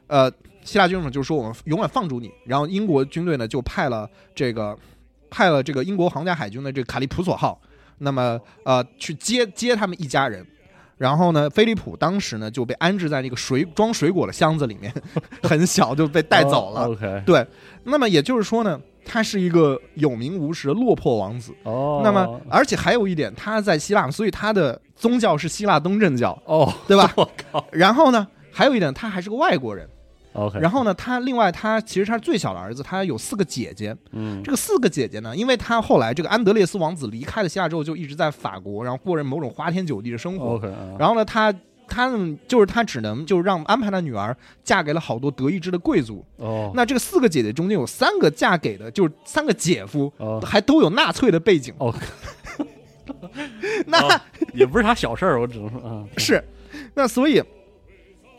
[0.07, 0.31] 呃，
[0.63, 4.77] 希腊军政府就说我们永远放逐你，然后英国军队呢就派了这个
[5.29, 7.59] 派了这个英国皇家海军的这个卡利普索号，
[7.99, 10.45] 那么呃去接接他们一家人。
[10.97, 14.93] 然后呢，菲利普当时呢就被安置在那个水装水果的箱子里面，
[15.41, 16.87] 很小就被带走了。
[17.25, 17.43] 对，
[17.85, 21.53] 那么也就是说呢，他是一个有名无实的落魄王子。
[21.63, 27.11] 哦，那么，而且还有一点，他在希腊，所以他的宗教是希腊东正教，哦，对吧？
[27.17, 29.87] 我靠然后呢，还有一点，他还是个外国人。
[30.33, 33.95] ，OK，然后呢，他另外他其实他是最小的儿子，他有四个姐姐。
[34.11, 40.55] 嗯，这个四个姐姐呢，因为他后来这个安德烈斯王子离开了希腊之后，就一直在法国，然后过着某种花天酒地的生活。
[40.55, 41.53] OK，啊然后呢，他
[41.93, 46.25] 他们就是他只能就是让安排他女儿嫁给了好多德意志的贵族。
[46.37, 51.73] 哦，那这个四个姐姐中间有三个嫁给的，就是三个姐夫，哦还都有纳粹的背景。
[51.79, 51.93] 哦，
[53.85, 54.21] 那、哦
[54.53, 56.41] 也不是啥小事儿，我只能说啊，是，
[56.93, 57.43] 那所以。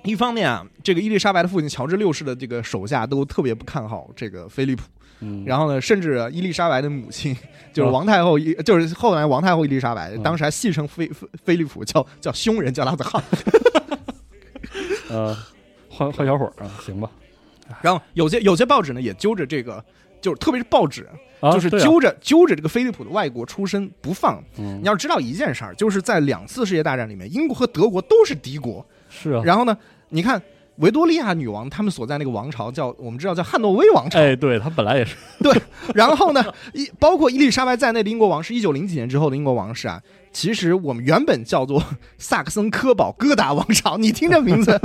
[0.05, 4.83] 一方面啊，这个伊丽莎白的父亲乔治六世的这个手下都特别不看好这个菲利普，
[5.21, 7.37] 嗯，然后呢，甚至伊丽莎白的母亲
[7.73, 13.23] 就是哦王太后伊，就是后来王太后伊丽莎白，嗯当时还戏称菲菲菲利普叫叫凶人，叫他的汉。
[15.09, 15.37] 呃，
[15.89, 17.09] 换换小伙儿啊，行吧，
[17.81, 19.85] 然后有些有些报纸呢也揪着这个，
[20.21, 21.09] 就是特别是报纸，
[21.43, 24.43] 就是揪着揪着这个菲利普的外国出身不放。
[24.59, 28.85] 嗯你要知道一件事儿，就是在两次世界大战里面，英国和德国都是敌国。
[29.13, 29.77] 是啊，然后呢，
[30.09, 30.41] 你看
[30.77, 34.19] 维多利亚女王他们所在那个王朝叫我们知道叫汉诺威王朝。
[34.19, 35.15] 哎，对他本来也是。
[35.41, 35.53] 对，
[35.95, 40.01] 然后呢，一包括伊丽莎白在内的英国王室，一九零几年之后的英国王室啊，
[40.33, 41.83] 其实我们原本叫做
[42.19, 44.81] 萨克森科堡哥达王朝，你听这名字，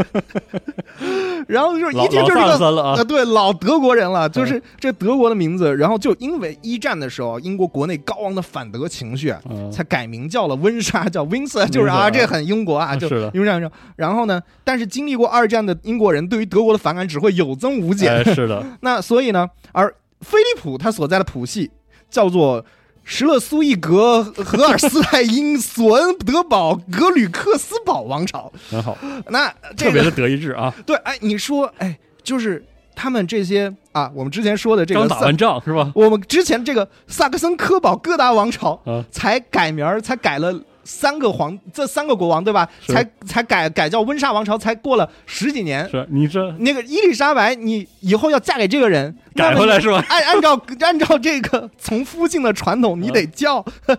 [1.47, 2.57] 然后就是一听就是这个。
[2.95, 9.33] 呃，，对，老德国人了，就是这德国的名字，然后就因为一战的时候，英国国内高昂的反德情绪
[9.71, 13.71] 才改名叫了温莎，叫 Windsor， 就是啊，这很英国啊，就是因为这样。
[13.95, 19.87] 然后呢，但是经历过二战的英国人对于德国的反感只会有增无减，哎，是的，那所以呢，而
[20.21, 21.71] 菲利普他所在的谱系
[22.09, 22.63] 叫做
[23.07, 28.51] 什勒苏伊格荷尔斯泰因索恩德堡格吕克斯堡王朝。
[28.69, 28.97] 很好，
[29.29, 35.89] 那这个特别的德意志啊，对，哎，你说，哎，就是他们这些啊，我们之前说的这个刚打完仗是吧？
[35.95, 42.67] 我们之前这个萨克森科堡哥达王朝啊才改名儿，才改了三个皇，这三个国王对吧？
[42.87, 45.89] 才才改改叫温莎王朝，才过了十几年。
[45.89, 50.03] 是你这那个伊丽莎白，你以后要嫁给这个人，改回来是吧？
[50.09, 53.63] 按按照按照这个从夫姓的传统，你得叫、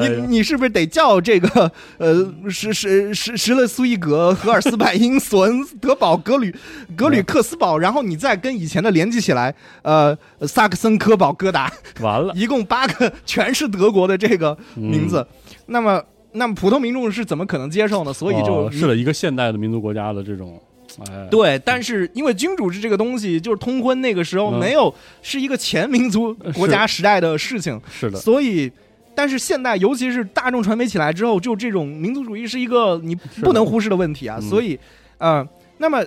[0.00, 2.14] 你哎你是不是得叫这个呃
[2.48, 6.54] 什什什什勒苏伊格、荷尔斯拜因、索恩德堡、格吕
[6.96, 15.26] 格吕克斯堡，然后你再跟以前的联系起来，呃，萨克森科堡哥达，完了， 一共八个全是德国的这个名字，
[15.66, 18.12] 那么那么普通民众是怎么可能接受呢？
[18.12, 20.60] 所以就、哦是了一个现代的民族国家的这种，哎，
[21.30, 28.70] 对，但是因为君主制这个东西，就是通婚那个时候嗯没有，是一个前民族国家时代的事情，是的，所以。
[29.14, 34.38] 但是现代，尤其是大众传媒起来之后，就这种民族主义是一个你不能忽视的问题啊。
[34.40, 34.78] 嗯所以，
[35.18, 35.44] 呃，
[35.78, 36.00] 那么，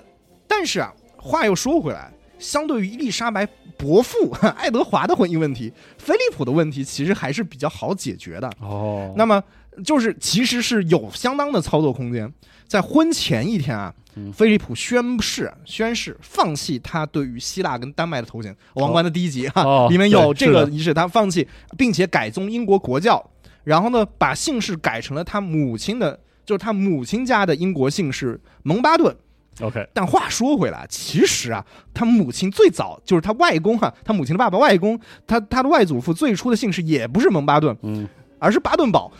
[0.47, 8.49] 但是啊，话又说回来，相对于伊丽莎白伯父爱德华的婚姻问题，菲利普的问题其实还是比较好解决的。
[8.61, 9.43] 哦，那么
[9.83, 12.33] 就是其实是有相当的操作空间。
[12.65, 21.47] 在婚前一天啊嗯，菲利普宣誓宣誓放弃他对于希腊跟丹麦的头衔，王冠的第一集哈、哦里面有这个仪式，他放弃，
[21.77, 23.23] 并且改宗英国国教，
[23.63, 29.15] 然后呢把姓氏改成了他母亲的，就是他母亲家的英国姓氏蒙巴顿。
[29.59, 38.07] OK，但话说回来，其实啊，他母亲最早就是他外公啊，他母亲的爸爸外公，他他的外祖父最初的姓氏也不是蒙巴顿，嗯，
[38.39, 39.11] 而是巴顿堡，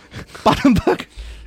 [0.41, 0.95] 巴顿堡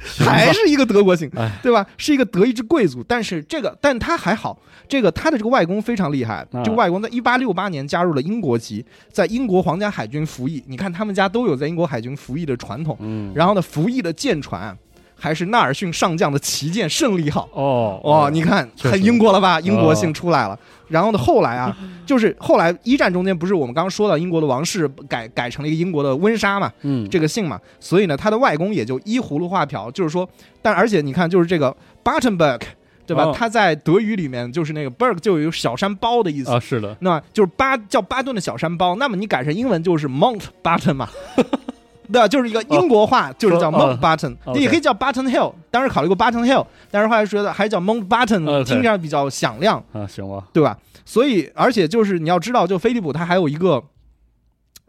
[0.25, 1.87] 还是一个德国姓哎，对吧？
[1.97, 10.62] 是一个德意志贵族，但是这个，但他还好，这个他的这个外公非常厉害，啊这个外公在一八六八年加入了英国籍，在英国皇家海军服役。
[10.67, 14.77] 你看他们家都有在英国海军服役的传统，嗯，然后呢，服役的舰船
[15.24, 17.48] 还是纳尔逊上将的旗舰胜利号。
[17.54, 19.58] 哦，哦，你看很英国了吧？
[19.60, 20.58] 英国姓出来了。
[20.88, 30.28] 然后呢，后来啊， 就是后来一战中间不是我们刚刚说到英国的王室改改成了一个英国的温莎嘛，嗯，这个姓嘛，所以呢，他的外公也就依葫芦画瓢，就是说，
[30.60, 32.60] 但而且你看，就是这个 Buttonberg
[33.06, 33.24] 对吧？
[33.24, 41.08] 哦他在德语里面就是那个 berg 就有小山包的意思，啊，是的，那就是巴叫巴顿的小山包，那么你改成英文就是 Mount Button 嘛。
[42.12, 43.99] 对啊，就是一个英国话，就是叫说 Mount 哦。
[44.01, 45.53] Batten，、OK 也可以叫 Button Hill。
[45.71, 48.05] 当时考虑过 Button Hill，但是后来觉得还是叫 Mount
[48.47, 50.77] OK 听上比较响亮，啊，行吧，对吧？
[51.05, 53.83] 所以，而且就是你要知道，就菲利普他还有一个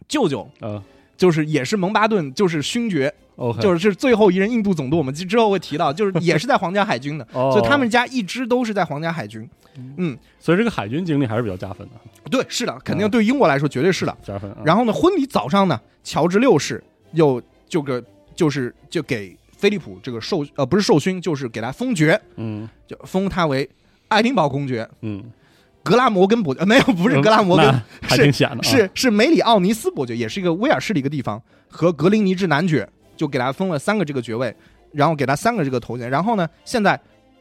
[0.08, 0.82] 舅舅，啊
[1.18, 3.14] 就是也是蒙巴顿，就是勋爵
[3.62, 9.50] 就是是最后一任印度总督，我们之后会提到，就是也是在皇家海军的， 哦，所以他们家一直都是在皇家海军。
[9.98, 14.18] 嗯，所以这个海军经历还是比较加分的，对，是的，肯定对英国来说绝对是的。
[14.24, 14.58] 加分啊。
[14.64, 16.82] 然后呢，婚礼早上呢，乔治六世
[17.16, 18.04] 又就个
[18.36, 23.68] 就是就给菲利普这个授呃不是授勋，就是给他封爵，嗯就封他为
[24.08, 24.88] 爱丁堡公爵。
[25.02, 25.24] 嗯，
[25.82, 34.54] 格拉摩根伯爵、呃、没有，不是格拉摩根，那还挺显的啊，是是梅里奥尼斯伯爵，也是一个威尔士的一个地方，和格林尼治男爵，就给他封了三个这个爵位，
[34.92, 36.10] 然后给他三个这个头衔。
[36.10, 37.00] 然后呢，现在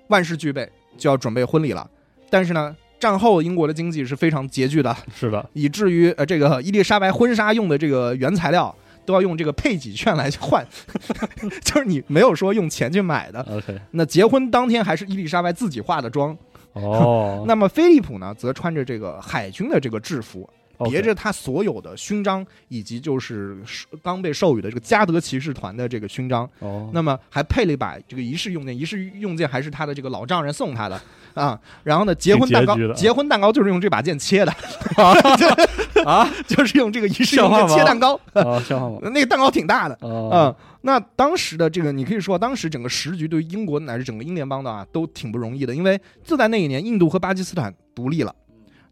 [0.09, 1.89] 万事俱备，就要准备婚礼了。
[2.31, 10.67] 但是呢，战后英国的经济是非常拮据的，是的，以至于呃这个伊丽莎白婚纱用的这个原材料都要用这个配给券来换，
[11.65, 13.41] 就是你没有说用钱去买的。
[13.51, 16.37] OK，那结婚当天还是伊丽莎白自己化的妆，
[16.73, 20.49] 哦， 那么菲利普呢，则穿着这个海军的这个制服
[20.91, 23.59] 别着他所有的勋章，以及就是
[24.03, 26.49] 刚被授予的这个加德骑士团的这个勋章。
[26.61, 31.01] 哦，那么还配了一把这个仪式用件，仪式用件还是他的这个老丈人送他的
[31.35, 31.59] 啊。
[31.83, 34.53] 然后呢，结婚蛋糕结婚蛋糕就是用这把剑切的
[36.05, 38.99] 啊， 就是用这个仪式用像话吗件切蛋糕， 啊，像话吗？
[39.11, 39.95] 那个蛋糕挺大的。
[39.95, 40.01] 啊，
[40.33, 48.35] 嗯，那当时的这个，你可以说，当时整个时局对于英国乃至整个英联邦的啊，都挺不容易的，因为就在那一年，印度和巴基斯坦独立了。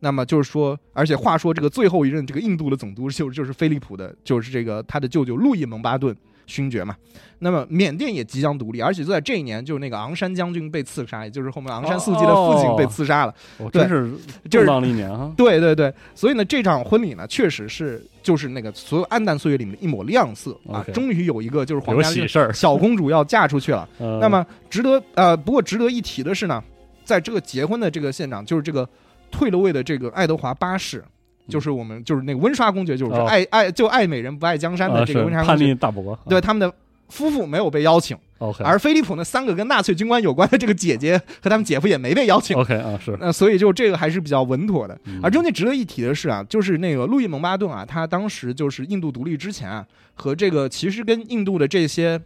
[0.05, 6.97] 那么就是说，而且话说，这个最后一任这个印度的总督就是就是菲利普的，就是这个他的舅舅路易蒙巴顿勋爵嘛。
[7.39, 13.35] 那么缅甸也即将独立，而且就在这一年，就是那个昂山将军被刺杀，也就是后面昂山素季的父亲被刺杀了。
[13.59, 14.13] 我对真是
[14.51, 15.33] 就是一年 哈。
[15.37, 23.89] 对对对，所以呢，这场婚礼呢，确实是就是那个所有暗淡岁月里面的一抹亮色啊终于有一个就是皇有家喜事儿，小公主要嫁出去了。
[23.99, 26.61] 呃那么值得呃，不过值得一提的是呢，
[27.05, 28.89] 在这个结婚的这个现场，就是这个
[29.33, 31.03] 退了位的这个爱德华八世，
[31.49, 33.25] 就是我们就是那个温莎公爵，就是哦。
[33.25, 36.73] 爱爱就爱美人不爱江山的啊这个温莎公爵，逆大伯，对他们的
[37.09, 38.17] 夫妇没有被邀请
[38.65, 42.57] 而菲利普那三个跟纳粹军官有关的这个姐姐和他们姐夫也没被邀请。
[42.57, 45.21] OK 啊是，那所以就这个还是比较稳妥的，嗯。
[45.23, 52.21] 而中间值得一提的是啊，就是那个路易蒙巴顿啊，他当时就是印度独立之前啊，和这个其实跟印度的这些，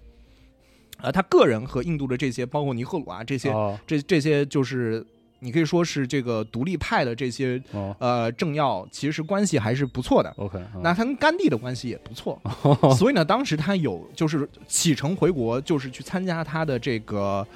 [1.03, 3.79] 呃，他个人和印度的这些，包括尼赫鲁啊这些，哦。
[3.87, 5.05] 这这些就是
[5.41, 10.33] 你可以说是这个独立派的这些哦呃政要，其实关系还是不错的。
[10.37, 12.41] ，OK，啊那他跟甘地的关系也不错，
[12.97, 17.47] 所以呢，当时他有就是启程回国，就是去参加他的这个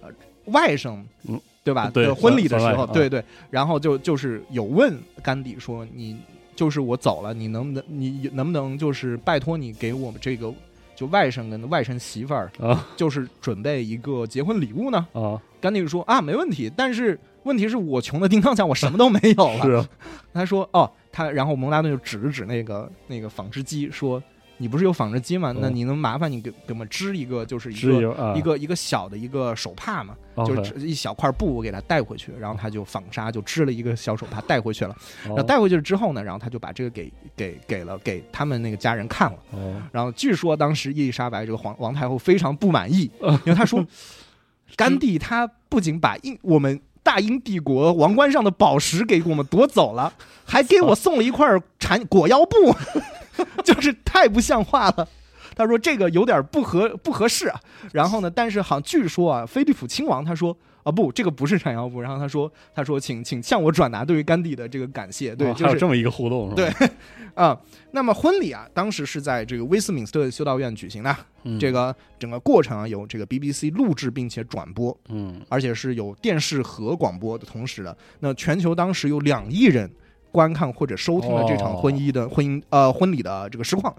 [0.00, 0.08] 呃
[0.46, 1.90] 外甥，嗯对吧？
[1.92, 6.16] 对的婚礼的时候，对对，然后就就是有问甘地说，你
[6.54, 10.52] 就是我走了，你能不能你能不能就是拜托你给我们这个
[10.96, 15.06] 就外甥跟外甥媳妇儿，啊就是准备一个结婚礼物呢？
[15.12, 19.62] 啊，甘地说啊，没问题，但是问题是我穷的叮当响，我什么都没有了。
[19.62, 19.88] 是啊，
[20.32, 24.20] 他说哦，他然后蒙达顿就指了指那个那个纺织机，说
[24.58, 25.54] 你不是有纺织机吗？
[25.58, 25.74] 那嗯。
[25.74, 30.14] 你能麻烦你给给我们织一个，就是一个一个一个小的一个手帕嘛，
[30.46, 34.96] 就是一小块布，我给他带回去，然后他就纺纱就织了一个小手帕带回去了。
[35.24, 39.38] 然后哦带回去了之后呢，然后他就把这个给给给了给他们那个家人看了。
[39.50, 39.82] 哦。
[39.92, 43.10] 然后据说当时伊丽莎白这个皇王太后非常不满意，
[43.44, 43.84] 因为她说，
[44.74, 50.12] 甘地他不仅把英我们大英帝国王冠上的宝石给我们夺走了，
[50.44, 51.46] 还给我送了一块
[51.78, 52.74] 缠裹腰布，
[53.64, 55.08] 就是太不像话了。
[55.54, 57.58] 他说这个有点不合不合适啊。
[57.92, 62.00] 然后呢，但是好像据说啊，菲利普亲王他说啊不，这个不是闪耀布。
[62.00, 65.34] 然后他说他说请请向我转达对于甘地的这个感谢。
[65.34, 66.72] 对，哦就是还有这么一个互动是吧？
[66.78, 66.90] 对
[67.36, 67.58] 啊、
[67.90, 71.14] 那么婚礼啊，当时是在这个威斯敏斯特修道院举行的。
[71.44, 77.96] 嗯这个整个过程啊，有这个 BBC 录制并且转播，嗯而且是有电视和广播的同时的。
[78.20, 79.88] 那全球当时有两亿人
[80.36, 83.94] 观看或者收听了这场婚姻的、婚姻呃婚礼的这个实况。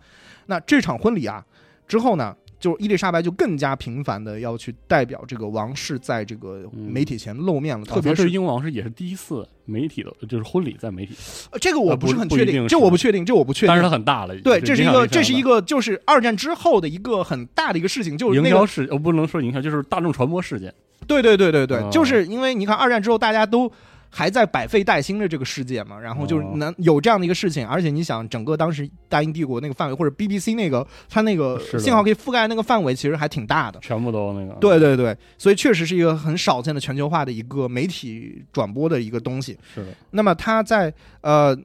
[0.45, 1.43] 那这场婚礼啊
[1.87, 11.15] 之后呢，就是伊丽莎白就更加频繁的要去代表这个王室在这个媒体前露面了，特别是英王是也是第一次媒体的，就是婚礼在媒体，
[11.51, 13.67] 呃这个我呃不不是很确定，这我不确定，这我不确定。
[13.67, 14.35] 但是它很大了。
[14.41, 20.73] 对，这是一个，这是一个，就是二战之后的一个很大的一个事情，就是那个，营销事，呃，不能说营销，就是大众传播事件。
[21.07, 23.71] 对对对对对，哦就是因为你看二战之后大家都
[24.09, 26.53] 还在百废待兴的这个世界嘛，然后就是哦。
[26.55, 33.79] 能有这样的一个事情，而且你想整个当时大英帝国那个范围，或者 BBC 那个它那个信号可以覆盖那个范围，其实还挺大的。
[33.81, 39.57] 全部都那个，对对对，所以确实是一个很少见的全球化的一个媒体转播的一个东西。
[39.73, 41.57] 是的，那么它在呃，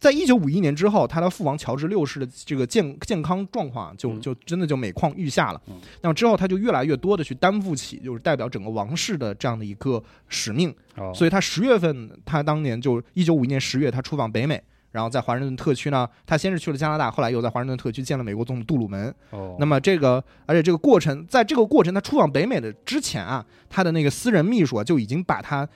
[0.00, 5.78] 在一九五一年之后，他的父王乔治六世的这个健健康状况就嗯就真的就每况愈下了嗯。
[6.00, 10.74] 那么之后，他就越来越多的去担负起就是代表整个王室的这样的一个使命。
[10.96, 14.60] 哦，所以他十月份，他当年就一九五一年十月，他出访北美。
[14.92, 19.14] 然后在华盛顿特区呢，他先是去了加拿大，后来又在华盛顿特区见了美国总统杜鲁门。
[19.30, 25.68] 哦，那么这个，而且这个过程，在这个过程他出访北美的之前啊，他的那个私人秘书啊就已经把他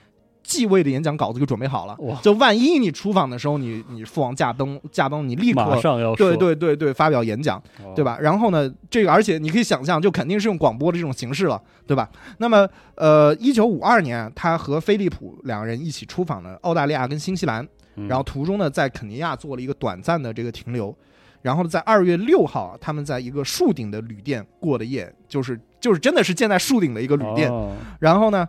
[0.45, 1.97] 继位的演讲稿子就准备好了。
[2.21, 8.05] 就万一你出访的时候，你你父王驾崩驾崩，你立马刻上要对，对对对发表演讲，哦对？
[8.05, 8.17] 吧？
[8.21, 12.09] 然后呢，这个而且你可以想象，就肯定是用广播的这种形式了，对吧？
[12.37, 20.95] 那么呃，一九五二年，他和菲利普两个人一起出访了澳大利亚跟新西兰，嗯然后途中呢，在肯尼亚做了一个短暂的这个停留，
[21.41, 27.51] 然后呢，在二月六号，他们在一个树顶的旅店过的夜，就是就是真的是建在树顶的一个旅店。
[27.51, 28.47] 哦然后呢，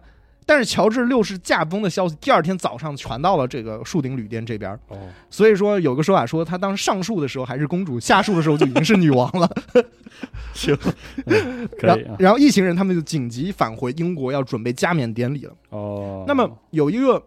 [0.48, 4.96] 但是乔治六世驾崩的消息第二天早上传到了这个树顶旅店这边，哦，
[5.28, 9.50] 所以说有个说法说，他当时上树的时候还是公主，下树的时候就已经是女王了。
[10.54, 10.78] 行，
[11.26, 15.56] 嗯可以啊，然后然后一行人他们就紧急返回英国，要准备加冕典礼了。
[15.70, 17.20] 哦，那么有一个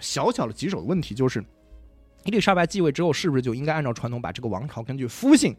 [0.00, 1.42] 小小的棘手的问题就是，
[2.24, 5.56] 伊丽莎白继位之后，是不是就应该按照传统把这个王朝根据夫姓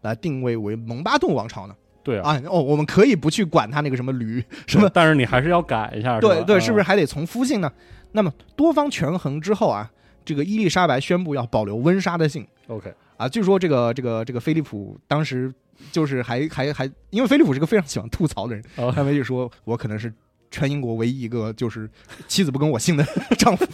[0.00, 1.74] 来定位为蒙巴顿王朝呢？
[2.02, 7.70] 对啊，啊，哦，我们可以不去管他那个什么驴什么，但是你还是要改一下，对对，是不是啊还得从夫姓呢？
[8.12, 9.90] 那么多方权衡之后啊，
[10.24, 12.46] 这个伊丽莎白宣布要保留温莎的姓。
[12.68, 15.52] ？OK，啊，据说这个这个这个菲利普当时
[15.92, 20.12] 就是还还还，因为菲利普是个非常喜欢吐槽的人，哦他们就说我可能是
[20.50, 21.88] 全英国唯一一个就是
[22.26, 23.04] 妻子不跟我姓的
[23.38, 23.64] 丈夫。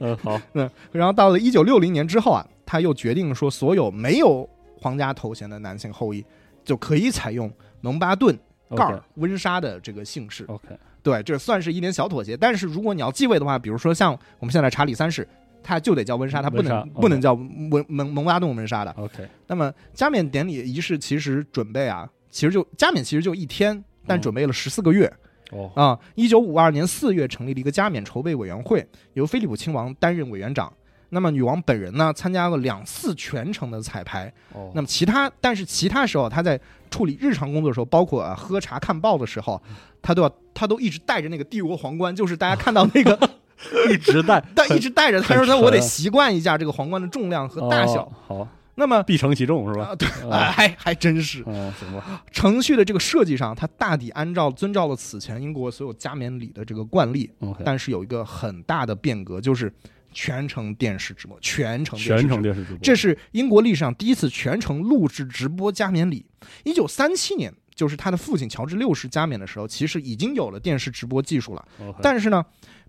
[0.00, 6.22] 嗯，好， 嗯，然后到了一九六零年之后啊，他又决定说，所有没有皇家头衔的男性后裔
[6.70, 8.38] 就可以采用蒙巴顿、
[8.76, 10.44] 盖尔温莎的这个姓氏。
[10.44, 10.68] OK，
[11.02, 12.36] 对，这算是一点小妥协。
[12.36, 15.26] 但是如果你要继位的话，比如说像我们现在查理三世，
[15.64, 18.92] 他就得叫温莎，他不能不能叫蒙蒙蒙巴顿温莎的。
[18.92, 25.12] OK，那么加冕典礼仪式其实准备啊，其实就加冕其实就一天，但嗯准备了十四个月
[25.50, 25.98] 哦，啊。
[26.14, 30.72] 一九五二年四月成立了一个加冕筹备委员会，由菲利普亲王担任委员长。
[31.10, 34.32] 那么女王本人呢，参加了两次全程的彩排。
[34.52, 36.58] 哦，那么其他，但是其他时候她在
[36.90, 39.60] 处理日常工作的时候，包括、啊、喝茶看报的时候，
[40.00, 43.18] 她都要她都一直戴着那个帝国皇冠，就是大家看到那个，
[43.92, 45.20] 一直戴但一直戴着。
[45.20, 48.02] 她说她我得习惯一下这个皇冠的重量和大小。
[48.02, 49.88] 哦好，那么必承其重是吧？
[49.88, 51.42] 啊，对，还还真是。
[51.46, 57.30] 嗯，行吧，程序的这个设计上，它大抵按照遵照了此前英国所有加冕礼的这个惯例
[57.64, 59.70] 但是有一个很大的变革，就是
[60.12, 66.24] 全程电视直播，全程全程电视直播，这是英国历史上第一次全程录制直播加冕礼。
[66.64, 71.68] 一九三七年，就是他的父亲乔治六世加冕的时候，其实已经有了电视直播技术了。
[72.02, 72.44] 但是呢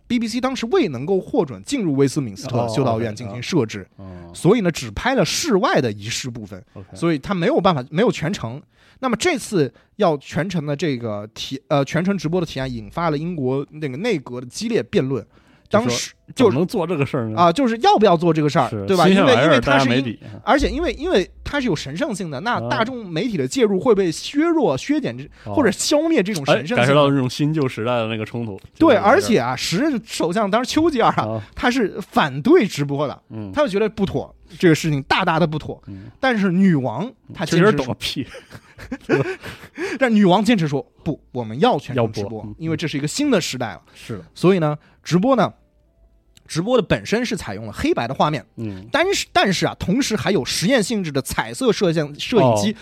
[0.08, 6.64] ，BBC 当时未能够获准进入威斯敏斯特哦修道院进行设置，哦所以呢，只拍了室外的仪式部分
[6.94, 8.62] 所以他没有办法没有全程。
[9.00, 15.26] 那么这次要全程的这个提呃全程直播的提案，引发了英国那个内阁的激烈辩论。
[15.72, 17.40] 当时就能做这个事儿呢？
[17.40, 19.08] 啊，就是要不要做这个事儿，对吧？
[19.08, 27.10] 因为因为它是英家没底，而且因为因为它是有神圣性的，那啊大众媒体的介入会被削弱、削减这哦或者消灭这种哎神圣感受到。
[27.10, 28.60] 这种新旧时代的那个冲突。
[28.78, 35.82] 对，而且啊，时任首相当时丘吉尔啊，啊，他是反对直播的，嗯，他就觉得不妥，这个事情大大的不妥。
[35.88, 38.26] 嗯但是女王她其实懂个屁，
[40.00, 43.82] 但女王坚持说不，我们要全要程直播因为这是一个新的时代了。
[43.94, 45.52] 是的，所以呢，直播呢，
[46.52, 52.76] 直播的本身是采用了黑白的画面，嗯，但是但是啊，同时还有实验性质的彩色摄像摄影机，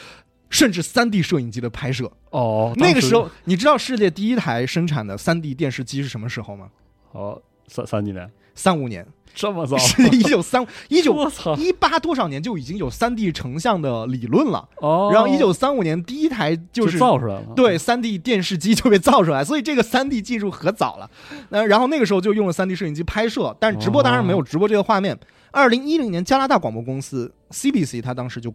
[0.50, 2.12] 甚至三 D 摄影机的拍摄。
[2.32, 6.68] 哦，那个时时候，你知道世界第一台生产的三 D 电视机是什么时候吗？
[7.12, 11.16] 哦，三三几年三五年，这么早，是一九三 一九
[11.58, 14.68] 一八多少年就已经有三 D 成像的理论了。
[14.78, 21.10] 哦，然后一九三五年第一台就是造出来了，对，三 D 电视机就被造出来，所以这个三 D 技术可早了。
[21.50, 25.18] 那然后那个时候就用了三 D 摄影机拍摄，但是直播当然没有直播这个画面。
[25.52, 28.54] 二零一零年，加拿大广播公司 CBC 它当时就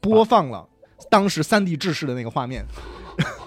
[0.00, 0.66] 播放了
[1.10, 2.64] 当时三 D 制式的那个画面，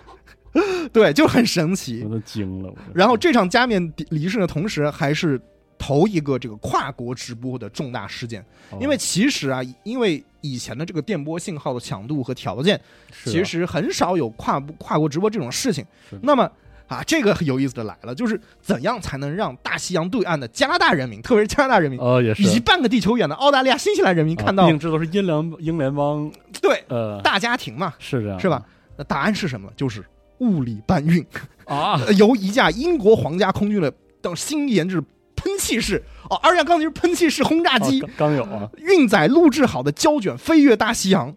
[0.93, 2.09] 对，就很神奇我。
[2.09, 2.71] 都惊了。
[2.93, 5.41] 然后这场加冕仪式的，同时还是
[5.77, 12.79] 头一个这个跨国直播的重大事件，哦因为其实啊，因为以前的这个电波信号的强度和条件，
[13.25, 15.85] 其实很少有跨跨国直播这种事情。
[16.21, 16.49] 那么
[16.87, 28.63] 啊，这个有意思的来了，就是怎样才能让大西洋对岸的加拿大人民，特别是加拿大人民，哦也是以及半个地球远的澳大利亚、新西兰人民看到这都是英联英联邦，对呃，大家庭嘛，是这样是吧？？
[28.95, 29.69] 那答案是什么？
[29.75, 30.03] 就是
[30.39, 31.23] 物理搬运，
[31.65, 35.03] 啊，呃 由一架英国皇家空军的等新研制
[35.47, 38.01] 喷气式哦，二架钢琴喷气式轰炸机。
[38.01, 41.33] 哦刚刚有啊，运载录制好的胶卷飞越大西洋，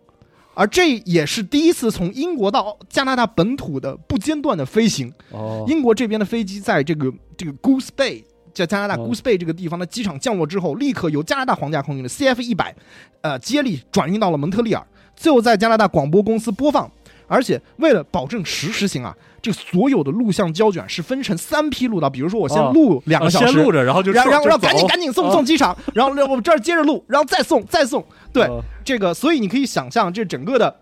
[0.55, 5.13] 而这也是第一次从英国到加拿大本土的不间断的飞行。
[5.31, 9.09] 哦，英国这边的飞机在这个这个 Goose Bay，在加拿大哦。
[9.09, 12.75] Goose Bay 这个地方的机场降落之后，立刻由加拿大皇家空军的 CF 一百，
[13.21, 14.85] 呃，接力转运到了蒙特利尔，
[15.15, 16.91] 最后在加拿大广播公司播放。
[17.31, 30.75] 而且为了保证实时性啊，这所有的录像胶卷是分成三批录到，比如说我先哦录两个小时，啊先录着，然后就然后然后然后赶紧赶紧送啊送机场，然后然后我这儿接着录，然后再送再送，对啊这个，所以你可以想象这整个的。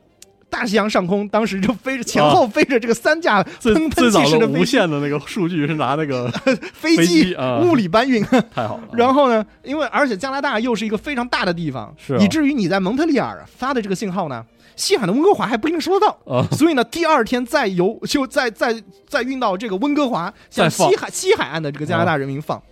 [0.51, 4.64] 大西洋上空，当时就飞着前后飞着这个三架最喷喷气式的飞机。
[4.64, 6.26] 线的那个数据是拿那个
[6.72, 7.59] 飞 飞机啊。
[7.59, 8.24] 物理搬运。
[8.51, 14.42] 太好了，然后呢，因为而且加拿大又是一个非常大的地方，是啊以至于你在蒙特利尔发的这个信号呢，
[14.79, 16.18] 西海的温哥华还不一定收得到。
[16.24, 18.74] 啊，所以呢，第二天再由就再再
[19.07, 22.62] 再运到这个温哥华，向西海西海岸的这个加拿大人民放。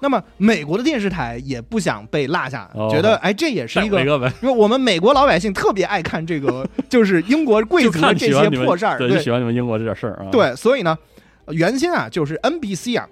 [0.00, 2.90] 那么美国的电视台也不想被落下，哦。
[2.90, 4.04] 觉得哎这也是一个
[4.42, 10.98] 因为我们美国老百姓特别爱看这个， 就是英国贵族的这些破事儿，对，就喜欢你们英国这点事儿啊，，对，所以呢，
[11.46, 13.08] 呃原先啊，就是 NBC 啊，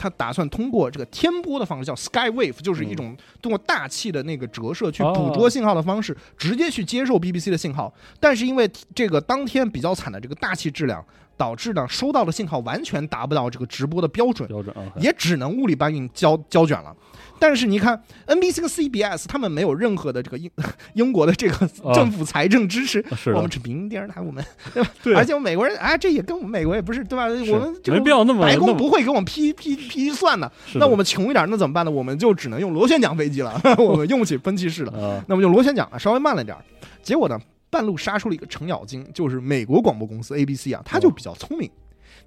[0.00, 7.92] 他打算通过这个天波的方式，叫 Skywave，就是一种通过大气的那个折射去捕捉信号的方式，直接去接受 BBC 的信号。
[8.18, 11.04] 但是因为这个当天比较惨的这个大气质量，
[11.36, 16.96] 导致呢收到的信号完全达不到这个直播的标准，标准啊，也只能物理搬运胶胶卷了。
[17.40, 20.50] 但是你看，NBC 跟 CBS 他们没有任何的这个英
[20.94, 24.90] 英国的这个哦政府财政支持，是我们是民营电视台，我们对吧？
[25.02, 27.24] 对而且我们美国人啊，这也跟我们美国也不是对吧？
[27.24, 30.50] 我们这没必要那么白宫不会给我们批批批预算的。
[30.74, 31.90] 那我们穷一点，那怎么办呢？
[31.90, 36.62] 我们就只能用螺旋桨飞机了， 我们用不起喷气式了，啊，那么用螺旋桨啊，稍微慢了点儿。
[37.02, 41.70] 结果呢，半路杀出了一个程咬金，就是美国广播公司 ABC 啊，他就比较聪明，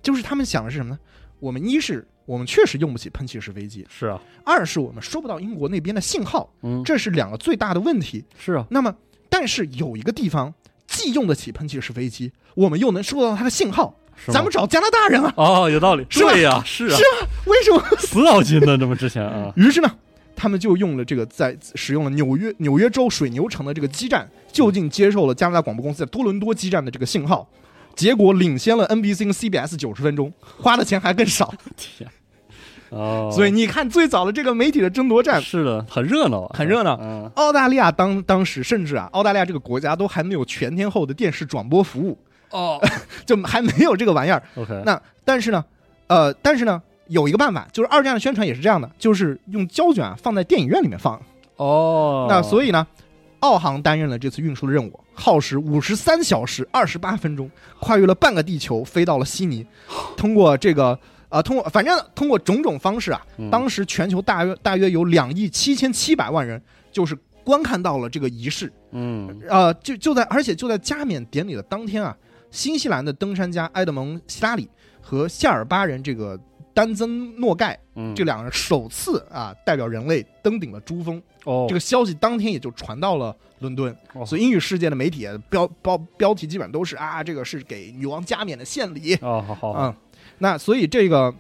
[0.02, 1.00] 就是他们想的是什么呢？
[1.40, 8.24] 我们一是我们确实用不起喷气式飞机，是啊，二是我们收不到英国那边的信号，嗯，这是两个最大的问题。
[8.38, 8.94] 是啊，那么，
[9.30, 10.54] 但是有一个地方
[10.88, 13.94] 既用得起喷气式飞机，我们又能收到它的信号，
[14.28, 16.32] 咱们找加拿大人啊，哦，有道理，是吧？
[16.32, 16.98] 对呀，是啊，
[17.46, 17.84] 为什么？
[18.00, 19.90] 死脑筋呢，这么之前啊， 于是呢，
[20.36, 27.48] 他们就用了这个在使用了纽约纽约州水牛城的这个基站，就近接受了加拿大广播公司在多伦多基站的这个信号，
[27.96, 30.32] 结果领先了 NBC 跟 CBS 九十分钟，
[30.62, 31.54] 花的钱还更少。
[31.78, 32.10] 天，
[32.90, 36.98] 哦，所以你看，最早的这个媒体的争夺战，是的，很热闹啊，很热闹。
[37.02, 37.30] 嗯。
[37.36, 42.18] 澳大利亚当当时甚至啊，澳大利亚这个国家都还没有全天候的电视转播服务，
[42.52, 42.80] 哦。
[43.26, 44.42] 就还没有这个玩意儿。
[44.56, 45.64] ，OK，那但是呢，
[46.08, 51.22] 呃，但是呢，有一个办法，就是二战的宣传也是这样的，就是用胶卷啊放在电影院里面放。
[51.58, 52.86] 哦，那所以呢，
[53.40, 57.50] 澳航担任了这次运输的任务，耗时五十三小时二十八分钟，
[57.80, 59.66] 跨越了半个地球，飞到了悉尼，
[60.18, 61.00] 通过这个。
[61.30, 66.62] 啊、通过反正通过种种方式啊，嗯当时全球大约大约有两亿七千七百万人，
[66.92, 68.72] 就是观看到了这个仪式。
[68.92, 72.16] 嗯呃，就就在而且就在加冕典礼的当天啊，
[72.52, 74.70] 新西兰的登山家埃德蒙·希拉里
[75.02, 76.40] 和夏尔巴人这个
[76.74, 81.22] 丹增诺盖嗯，这两人首次啊代表人类登顶了珠峰。
[81.46, 89.14] 哦，这个消息当天也就传到了伦敦，哦所以英语世界的媒体啊标标标题基本上都是啊，这个是给女王加冕的献礼。
[89.16, 89.96] 哦，好好好，嗯，
[90.40, 91.34] 那所以这个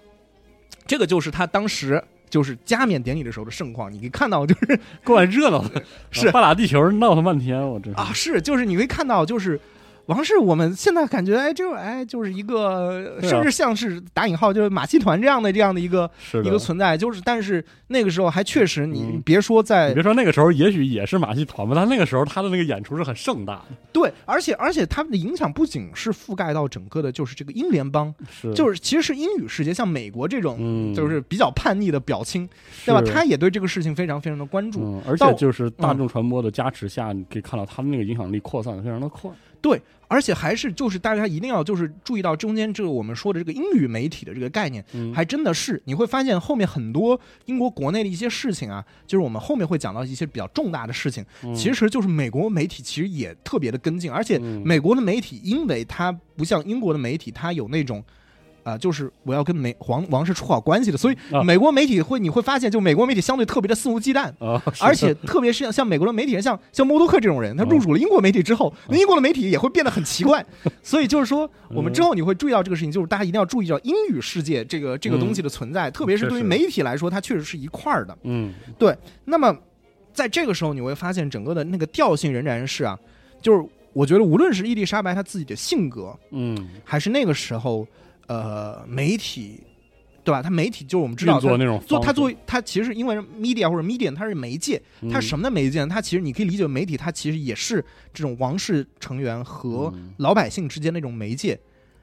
[0.86, 5.82] 这个就是他当时就是加冕典礼的时候的盛况，你可以看到就是 怪热闹的，
[6.12, 9.60] 是半拉地球闹腾半天，我真是啊，是就是你可以看到就是。
[10.08, 16.44] 王室，我们现在感觉，哎，就哎，就是一个，甚至像是打引号，就是马戏团这样的这样的一个的。
[16.44, 19.22] 一个存在，就是，但是那个时候还确实，你嗯。
[19.24, 28.54] 别说在你别说那个时候，也许也是马戏团吧，但那个时候他的那个演出是很盛大的，对，而且而且他们的影响不仅是覆盖到整个的，就是这个英联邦，是。
[28.54, 32.48] 就是其实是英语世界，像美国这种，嗯，就是比较叛逆的表亲，
[32.86, 33.02] 对吧？
[33.02, 34.82] 他也对这个事情非常非常的关注。
[34.84, 39.32] 嗯，而且就是大众传播的加持下，你可以看到他们那个影响力扩散的非常的快。
[39.64, 58.04] 对，而且还是就是大家一定要就是注意到中间这个我们说的这个英语媒体的这个概念，嗯，还真的是你会发现后面很多英国国内的一些事情啊，就是我们后面会讲到一些比较重大的事情，嗯其实就是美国媒体其实也特别的跟进，而且嗯美国的媒体因为它不像英国的媒体，它有那种。
[58.64, 61.44] 啊、就是我要跟美皇王室处好关系的，所以啊。
[61.44, 70.46] 美国媒体会你会发现，就美国媒体相对特别的肆无忌惮，啊，而且特别是像像美国的媒体人，像像默多克这种人，他入主了英国媒体之后，那英国的媒体也会变得很奇怪。
[70.82, 78.18] 所以就是说，我们之后你会注意到这个事情，就是大家一定要注意到英语世界这个这个东西的存在，特别是对于媒体来说，它确实是一块儿的。
[78.24, 78.54] 嗯。
[78.80, 79.56] 对那么
[80.14, 82.98] 在这个时候，你会发现整个的那个调性仍然是啊，
[83.42, 87.86] 就是我觉得无论是伊丽莎白她自己的性格，嗯，还是那个时候
[88.28, 89.62] 呃媒体，
[90.24, 90.42] 对吧？
[90.42, 95.44] 它媒体就是我们知道做那种做它作为它其实因为 media 或者 medium 它是媒介，它是什么？
[95.44, 95.88] 的媒介呢？
[95.90, 101.60] 它其实你可以理解为媒体，它其实也是这种王室成员和嗯老百姓之间那种媒介，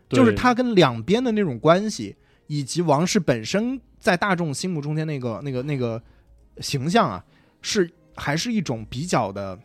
[0.08, 2.14] 对就是它跟两边的那种关系，
[2.46, 6.02] 以及王室本身在大众心目中间那个那个那个
[6.58, 7.24] 形象啊，
[7.62, 9.58] 是还是一种比较的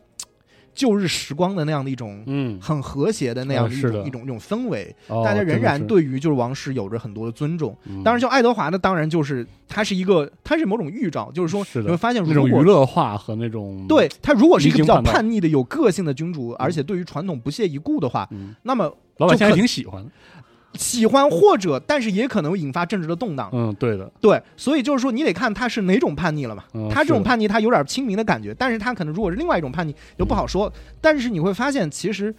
[0.76, 7.76] 旧日时光的那样的一种嗯，很和谐的那样的一种一种一种氛围，哦大家仍然，对于就是王室有着很多的尊重。
[8.03, 20.11] 当然，就爱德华呢，当然就是他是一个，他是某种预兆，就是说是你会发现，那种娱乐化和那种对他如果是一个比较叛逆的、有个性的君主，而且对于传统不屑一顾的话，嗯，那么老百姓还挺喜欢的。
[20.78, 23.49] 喜欢或者，但是也可能会引发政治的动荡。
[23.53, 26.63] 嗯，对的，对，所以就是说，你得看他是哪种叛逆了嘛。
[26.73, 30.71] 嗯他这种叛逆，他有点亲民的感觉，但是他可能如果是另外一种叛逆，就不好说。
[31.01, 32.34] 但是你会发现，其实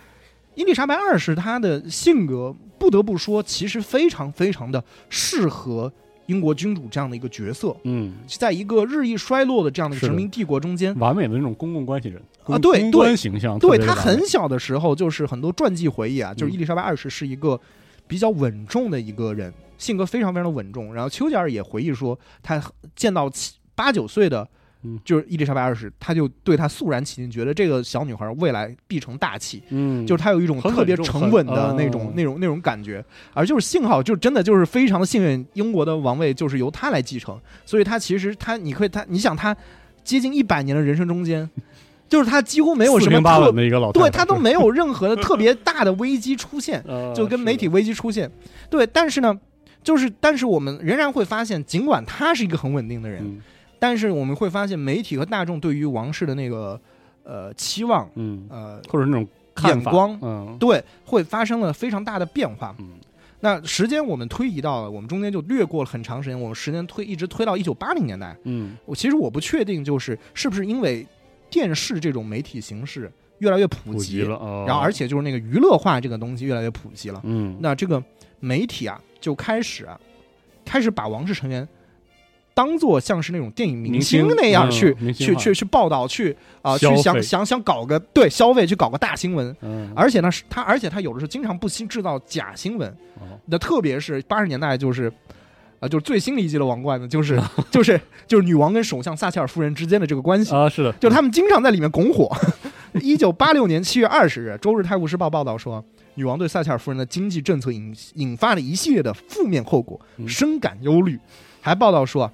[0.55, 5.93] 伊丽莎白二世她的性格，不得不说，其实非常非常的适合
[6.27, 10.97] 英国君主这样的一个角色，嗯，在一个日益衰落的这样的殖民帝国中间。
[10.99, 17.61] 完美的那种公共关系人啊对公关形象，对他很小的时候，就是很多传记回忆啊，就是嗯伊丽莎白二世是一个
[18.07, 20.95] 比较稳重的一个人，性格非常非常的稳重。
[20.95, 22.63] 然后丘吉尔也回忆说，他
[22.95, 24.47] 见到七八九岁的
[24.83, 29.63] 嗯，就是伊丽莎白二世，他就对她肃然起敬，觉得这个小女孩未来必成大器。
[29.71, 39.57] 嗯，就是他有一种特别沉稳的那种哦、那种、那种感觉，而就是幸好，就真的就是非常的幸运，英国的王位就是由他来继承，所以他其实他，你可以他，你想他
[40.05, 41.51] 接近一百年的人生中间，
[42.09, 48.31] 就是他几乎没有什么八特稳的一个老太太，对他都没有任何的 特别大的危机出现，呃 就跟媒体危机出现。
[48.71, 49.37] 对，但是呢，
[49.83, 53.41] 就是但是我们仍然会发现，尽管他是一个很稳定的人，嗯。
[53.79, 56.81] 但是我们会发现媒体和大众对于王室的那个
[57.25, 59.29] 呃期望嗯，呃或者那种
[59.65, 60.57] 眼光嗯。
[60.59, 62.75] 对会发生了非常大的变化。
[62.79, 62.89] 嗯。
[63.41, 68.35] 那时间我们推移到了，我们中间就略过了很长时间，我们时间推一直推到一九八零年代。
[68.45, 68.75] 嗯。
[68.87, 71.07] 我其实我不确定，就是是不是因为
[71.51, 74.65] 电视这种媒体形式越来越普普及了，哦。
[74.67, 77.57] 然后而且就是那个娱乐化这个东西越来越普及了，嗯。
[77.61, 78.03] 那这个
[78.41, 79.99] 媒体啊就开始啊，
[80.65, 81.67] 开始把王室成员
[82.55, 89.55] 当做像是那种电影明明星那样嗯去、去去去报道，去啊、消去想想想搞个对消费，去搞个大新闻。
[89.61, 89.93] 嗯。
[89.95, 92.89] 而且呢，是他而且他有的时候经常不惜制造假新闻。
[93.17, 93.39] 哦。
[93.45, 95.13] 那特别是八十年代，就是
[95.81, 102.31] 啊，就是最新的一季的王冠呢，就是就是就是女王跟首相撒切尔夫人之间的这个关系，啊，是的，就他们经常在里面拱火。
[103.03, 111.19] 一九八六年七月二十日，《周日泰晤士报》报道说，女王对撒切尔夫人的经济政策引引发了一系列的负面后果，嗯深感忧虑。
[111.61, 112.31] 还报道说，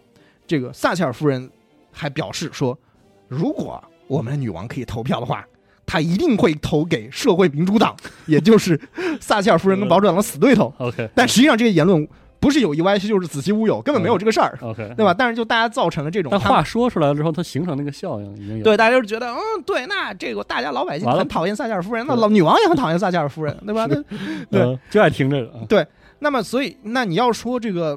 [0.47, 1.51] 这个撒切尔夫人
[1.91, 2.79] 还表示说，
[3.27, 5.45] 如果我们的女王可以投票的话，
[5.85, 8.81] 她一定会投给社会民主党，也就是
[9.21, 10.73] 撒切尔夫人跟保守党的死对头。
[10.79, 12.07] OK 但实际上，这些言论
[12.43, 15.15] 不是有意歪曲，就是子虚乌有，根本没有这个事儿，OK，对吧？？
[15.17, 23.87] 但是就大家造成了这种但话说出来了之后，它形成那个效应已经有对，大家就觉得，嗯，对，那这个大家老百姓很讨厌撒切尔夫人，那老女王也很讨厌撒切尔夫人，对吧？
[23.89, 24.03] 那
[24.51, 25.87] 对呃就爱听这个对，
[26.19, 27.97] 那么，所以那你要说这个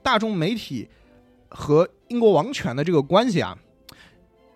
[0.00, 0.88] 大众媒体
[1.48, 3.58] 和英国王权的这个关系啊，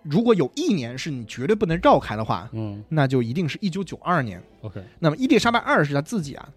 [0.03, 4.41] 如果有一年是你绝对不能绕开的话，嗯那就一定是一九九二年。
[4.61, 6.47] ，OK，那么伊丽莎白二世她自己啊，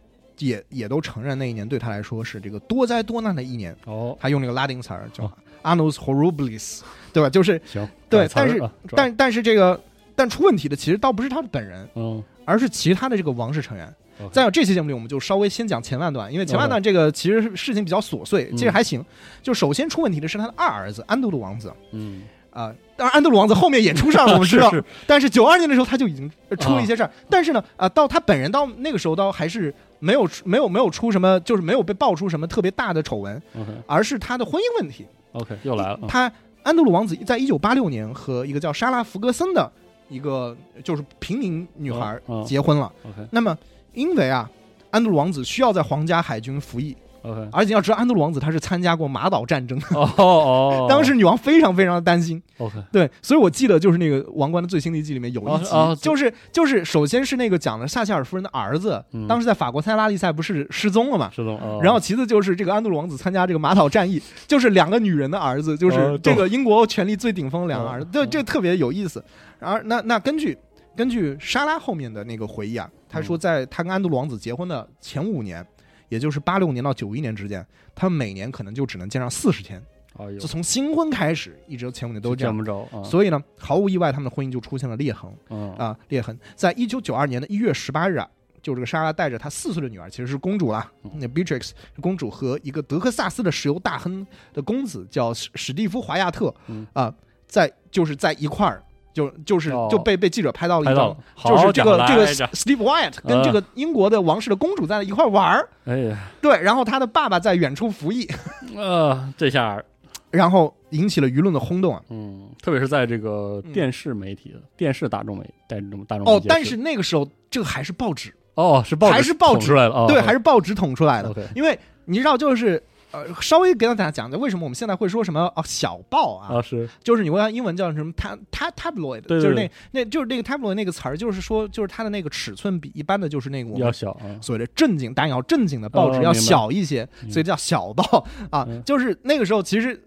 [0.40, 3.76] 也也都承认那一年对他来说是这个多灾多难的一年。
[3.86, 5.32] 哦，他用那个拉丁词儿叫哦
[5.62, 6.80] annus horribilis，
[7.12, 7.28] 对吧？
[7.30, 9.80] 就是，行，对但是啊但但是这个，
[10.16, 13.86] 但出问题的其实倒不是他的本人，嗯而是其他的这个王室成员。
[14.20, 19.02] OK 在这期节目里，我们就稍微先讲前半段，因为前半段这个其实事情比较琐碎，嗯其实还行。
[19.42, 24.68] 就首先出问题的是他的二儿子安德鲁王子嗯，啊、当然安德鲁王子后面也出事儿了，我们知道。
[24.72, 35.06] 是是但是九二年的时候他就已经呃出了一些事儿，但是呢，啊、到他本人到那个时候倒还是没有出没有没有出什么，就是没有被爆出什么特别大的丑闻，OK 而是他的婚姻问题。
[35.32, 36.32] OK 又来了啊，他
[36.64, 39.70] 安德鲁王子在一九八六年和一个叫莎拉福格森的
[40.08, 42.92] 一个就是平民女孩结婚了。
[43.04, 43.56] OK 那么
[43.94, 44.50] 因为啊，
[44.90, 52.42] 安德鲁王子需要在皇家海军服役，OK，而且要知道安德鲁王子他是参加过马岛战争，哦哦，当时女王非常非常的担心。
[52.58, 59.26] OK 对，所以我记得就是那个《王冠》的最新的一季里面有一集，就是就是首先是那个讲的撒切尔夫人的儿子，嗯。
[59.26, 61.30] 当时在法国参加拉力赛不是失踪了嘛？
[61.34, 61.80] 失踪，哦。
[61.82, 69.22] 然后其次就是这个安德鲁王子参加这个马岛战役，就是两个女人的儿子，就是哦这个英国权力最顶峰的两个儿子，对，这特别有意思。
[69.58, 70.56] 然而，那那根据
[70.96, 75.64] 根据莎拉后面的那个回忆啊，他说在他跟安德鲁王子结婚的前五年，
[76.10, 79.82] 也就是八六年到九一年之间，他们每年可能就只能见上四十天，
[80.18, 82.52] 哎呦就从新婚开始一直前五年都这样。
[82.52, 86.38] 见不着啊，所以呢，毫无意外，他们的婚姻就出现了裂痕嗯啊，裂痕。
[86.54, 88.28] 在一九九二年的一月十八日啊，
[88.60, 97.14] 就这个莎拉带着她四岁的女儿，其实是公主啦，嗯那 Beatrix 是公主和一个德克萨斯的石油大亨的公子叫史史蒂夫华亚特嗯啊，
[97.46, 98.82] 在就是在一块儿，
[99.20, 99.88] 就就是哦。
[99.90, 108.28] 就被被记者拍到了一张就是这个这个 Steve Wyatt 跟啊这个英国的王室的公主在一块玩儿，哎呀，对，然后他的爸爸在远处服役，
[108.76, 109.82] 呃，这下
[110.30, 112.00] 然后引起了舆论的轰动啊。
[112.08, 113.72] 嗯，特别是在这个嗯。
[113.72, 121.34] 电视媒体的电视大众媒大众大众，哦但是那个时候这个还是报纸，哦是报纸还是报纸出来了，哦对，还是报纸捅出来的。
[121.54, 122.82] 因为你知道，就是
[123.12, 128.38] 呃，稍微给大家讲讲，为什么我们现在会说什么哦小报啊，啊是就是你问它英文叫什么 tab
[128.76, 133.86] tabloid，对对就是那那就是那个 tabloid 那个词儿，就是说就是它的那个尺寸比一般的就是那个我们。
[133.86, 138.66] 要小啊，所谓的正经当然要正经的报纸要小一些，嗯所以叫小报啊。
[138.68, 140.00] 嗯就是那个时候，其实呃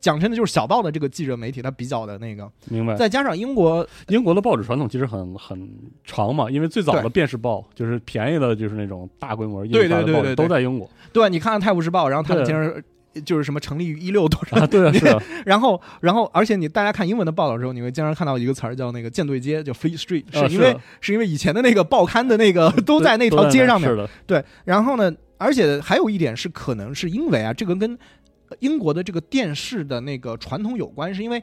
[0.00, 2.94] 讲真的，就是小报的这个记者媒体，它比较的那个，明白。
[2.94, 5.68] 再加上英国英国的报纸传统其实很很
[6.04, 10.22] 长嘛，因为最早的对电视报就是便宜的，就是那种大规模印对刷的报纸对对。
[10.22, 10.88] 对对都在英国。
[11.12, 12.46] 对，你看看《泰晤士报》，然后他们对。
[12.46, 12.82] 经常
[13.24, 23.90] 就是什么成立于一六多少啊，对啊，是啊， 然后，然后，而且你大家看英文的报道的时候，你会经常看到一个词儿叫那个舰队街，叫 Fleet Street，啊是因为、是是因为以前的那个报刊的那个都在那条街上面。
[23.90, 23.96] 是。
[23.96, 27.98] 的，对，然后呢，而且还有一点是，可能是因为啊，这个跟呃
[28.60, 31.42] 英国的这个电视的那个传统有关，是因为。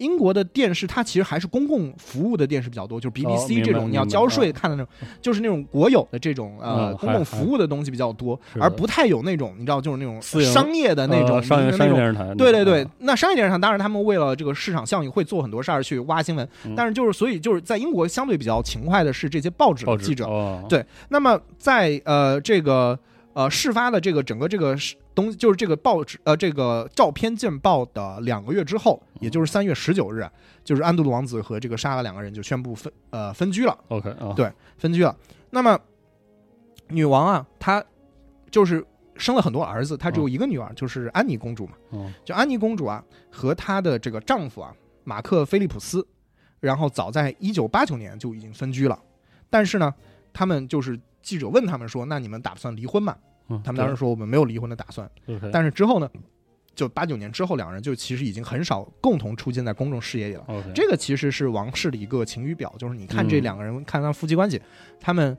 [0.00, 16.74] 英国的电视它其实还是公共服务的电视比较多，就是哦 BBC 这种你要交税啊看的那种，就是那种国有的这种呃嗯公共服务的东西比较多，而不太有那种你知道就是那种商业的那种呃商业电视台，对对对啊，，那商业电视台当然他们为了这个市场效应会做很多事儿去挖新闻，嗯。
[16.74, 20.24] 但是就是所以就是在英国相对比较勤快的是这些报纸记者。
[20.24, 22.98] 哦，对那么在呃这个
[23.34, 30.32] 呃事发的这个整个这个是东就是这个报纸呃这个照片见报的两个月之后，也就是三月十九日啊，
[30.64, 35.14] 就是安德鲁王子和这个莎拉两个人就宣布分呃分居了，，OK 啊，对分居了。
[35.50, 35.78] 那么
[36.88, 37.84] 女王啊，她
[38.50, 38.84] 就是
[39.16, 41.72] 生了很多儿子，她只有一个女儿，就是安妮公主嘛。
[41.92, 46.06] 嗯就安妮公主啊和她的这个丈夫啊马克菲利普斯，
[46.60, 48.98] 然后早在一九八九年就已经分居了，
[49.48, 49.92] 但是呢，
[50.32, 53.16] 他们就是记者问他们说，那你们打算离婚吗？
[53.50, 55.10] 嗯，他们当时说我们没有离婚的打算，
[55.52, 56.08] 但是之后呢，
[56.74, 60.44] 就八九年之后，两人就其实已经很少共同出现在公众视野里了。
[60.74, 64.60] 这个其实是王室的一个晴雨表，就是你看这嗯两个人，看他夫妻关系，
[65.00, 65.36] 他们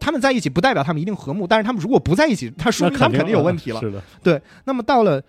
[0.00, 3.80] 他们在一起不代表他们一定和睦，但是他们如果不在一起，他说明他们肯定有啊问题了。
[3.80, 5.22] 是的，对，那么到了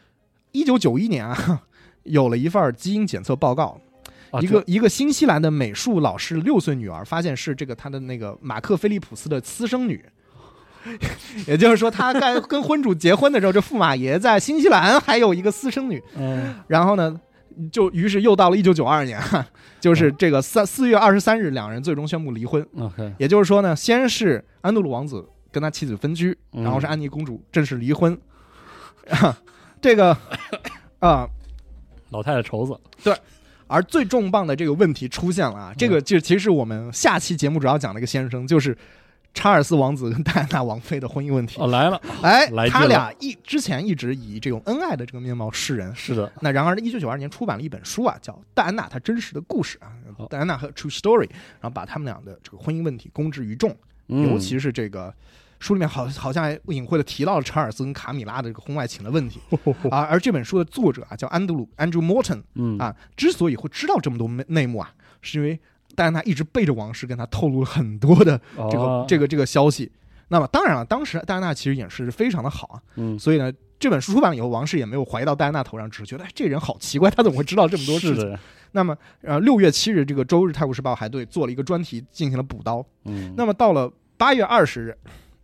[0.53, 1.63] 一九九一年啊，
[2.03, 3.79] 有了一份基因检测报告，
[4.31, 10.03] 啊一个一个新西兰的美术老师六岁女儿发现是这个他的那个马克菲利普斯的私生女，
[11.47, 16.01] 也就是说，他在跟婚主结婚的时候，这驸马爷在新西兰还有一个私生女。
[16.15, 16.55] 嗯。
[16.67, 17.19] 然后呢，
[17.71, 19.45] 就于是又到了一九九二年，哈
[19.79, 22.65] 就是这个三四月二十三日，两人最终宣布离婚。
[22.77, 26.63] OK，也就是说呢，先是安德鲁王子跟他妻子分居，嗯。
[26.63, 28.17] 然后是安妮公主正式离婚。
[29.09, 29.37] 啊，
[29.81, 30.15] 这个
[30.99, 31.27] 啊，
[32.09, 33.15] 老太太愁死，对。
[33.67, 38.77] 而最重磅的这个问题出现了啊，这个就其实我们下期节目主要讲的一个先生，就是
[39.33, 41.59] 查尔斯王子跟戴安娜王妃的婚姻问题。
[41.61, 45.95] 哦来了，哎他俩一之前一直以这种恩爱的这个面貌示人。
[45.95, 49.91] 是的，那然而，一九九二年出版了一本书啊，叫《戴安娜她真实的故事》啊，
[50.29, 51.29] 戴安娜和 True Story，
[51.59, 53.75] 然后把他们俩的这个婚姻问题公之于众，
[54.07, 55.13] 嗯尤其是这个
[55.59, 59.39] 书里面好好像还隐晦的提到了查尔斯跟卡米拉的这个婚外情的问题
[59.89, 60.01] 啊。
[60.01, 65.59] 而这本书的作者啊叫安德鲁 Andrew Morton 嗯啊，之所以会知道这么多内内幕啊，是因为
[65.95, 68.39] 戴安娜一直背着王室跟他透露了很多的
[68.69, 69.91] 这个、哦这个这个消息。
[70.29, 78.37] 那么当然了，当时戴安娜其实演示非常的好啊，嗯所以呢，这本书出版了以后，王室也没有怀疑到戴安娜头上，只是觉得哎，这人好奇怪， 他怎么会知道这么多事情？
[78.73, 82.85] 那么，呃，六月七日，这个周日《泰晤士报》还对做了一个专题进行了补刀。
[83.03, 84.97] 嗯那么到了八月二十日，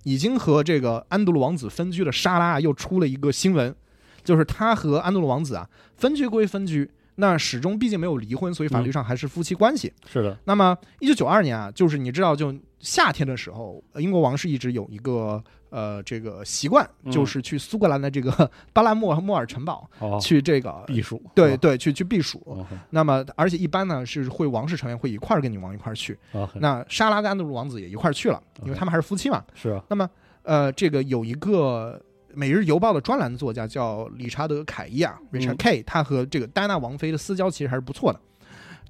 [0.03, 3.75] 已经和这个安德鲁王子分居的莎拉又出了一个新闻，
[4.23, 5.67] 就是他和安德鲁王子啊
[5.97, 6.89] 分居归分居，
[7.19, 9.91] 那始终毕竟没有离婚，所以法律上还是夫妻关系。
[10.05, 17.11] 是的，那么一九九二年啊，就是你知道，就夏天的时候，呃英国王室一直有一个呃这个习惯，嗯。
[17.11, 21.31] 就是去苏格兰的这个巴拉莫莫尔城堡哦，去这个避暑，哦。
[21.33, 22.63] 对对去去避暑。
[22.91, 26.15] 那么而且一般呢是会王室成员会一块儿跟女王一块儿去。
[26.53, 29.43] 那莎拉跟安德鲁王子也一块儿去了，因为他们还是夫妻嘛。
[29.55, 30.07] 是啊，那么
[30.43, 31.99] 呃，这个有一个
[32.37, 38.19] 《每日邮报》的专栏作家叫理查德·凯伊啊嗯，Richard K，他和这个戴安娜王妃的私交其实还是不错的。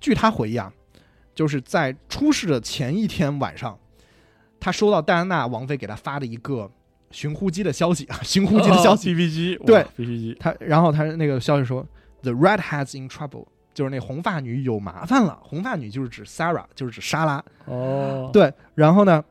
[0.01, 0.69] 据他回忆啊，
[1.33, 3.79] 就是在出事的前一天晚上，
[4.59, 6.69] 他收到戴安娜王妃给他发的一个
[7.09, 9.13] 寻呼机的消息啊，寻呼机的消息。
[9.13, 11.87] ，BB 机，对，BB 机，他然后他那个消息说
[12.23, 15.39] ，The red has in trouble，就是那红发女有麻烦了。
[15.41, 17.41] 红发女就是指 Sarah，就是指莎拉。
[17.63, 19.23] 哦，对，然后呢，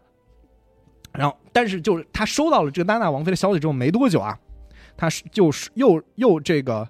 [1.16, 4.38] 然后但是就是他收到了这个娜娜王妃的消息之后没多久啊，
[4.96, 6.88] 他是就是又又这个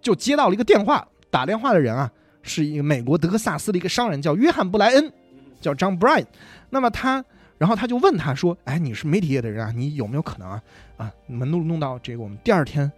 [0.00, 2.10] 就接到了一个电话，打电话的人啊
[2.42, 5.12] 是一个美国德克萨斯的一个商人，叫约翰布莱恩，
[5.60, 6.24] 叫 John Bryan。
[6.70, 7.22] 那么他，
[7.58, 10.62] 然后他就问他说：“哎，你是媒体业的人啊，你有没有可能啊
[10.96, 12.90] 啊，你们弄弄到这个我们第二天，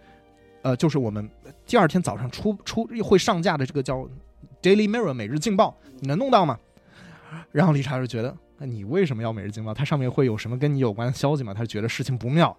[0.61, 1.29] 呃，就是我们
[1.65, 4.07] 第二天早上出出会上架的这个叫
[4.61, 6.57] Daily Mirror 每日镜报，你能弄到吗？”
[7.51, 9.73] 然后理查就觉得，那你为什么要每日经报？
[9.73, 11.51] 它上面会有什么跟你有关的消息吗？
[11.51, 12.55] 他觉得事情不妙。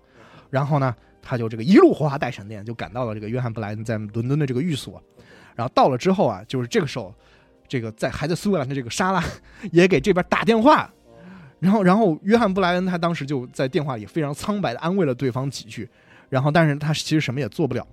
[0.51, 0.93] 然后呢，
[1.23, 5.01] 他就这个一路火花带闪电，就赶到了这个约翰布莱恩在伦敦的这个寓所。
[5.55, 7.15] 然后到了之后啊，就是这个时候，
[7.69, 9.23] 这个在还在苏格兰的这个莎拉
[9.71, 10.93] 也给这边打电话。
[11.61, 15.89] 然后，然后约翰布莱恩他当时就在电话里非常苍白的安慰了对方几句，
[16.29, 17.87] 然后但是他其实什么也做不了。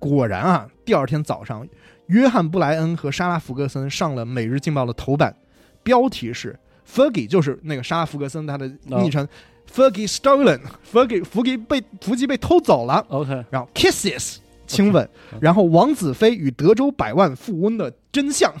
[0.00, 1.64] 果然啊，第二天早上，
[2.06, 5.36] 约翰布莱恩和莎拉福格森上了《每日镜报》的头版，
[5.84, 6.58] 标题是
[6.88, 9.26] “Fergie”，就是那个沙拉福格森他的昵称、
[9.72, 15.08] “Fergie stolen”，Fergie 福吉被福吉被偷走了，，OK，然后 kisses 亲吻，
[15.40, 18.52] 然后王子妃与德州百万富翁的真相，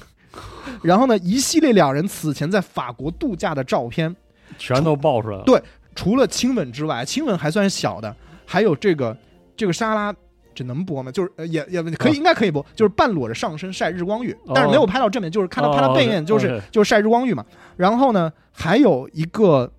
[0.82, 4.14] 然后呢，一系列两人此前在法国度假的照片，
[4.58, 5.62] 全都爆出来了，对
[5.94, 8.14] 除了亲吻之外，亲吻还算是小的，
[8.44, 9.16] 还有这个
[9.56, 10.14] 这个莎拉。
[10.54, 11.10] 这能播吗？
[11.10, 12.64] 就是呃也也可以，啊应该可以播。
[12.74, 17.44] 就是半裸着上身晒日光浴，哦但是没有拍到正面，就是看到拍到背面，哦就是、就是晒日光浴嘛。
[17.76, 19.70] 然后呢，还有一个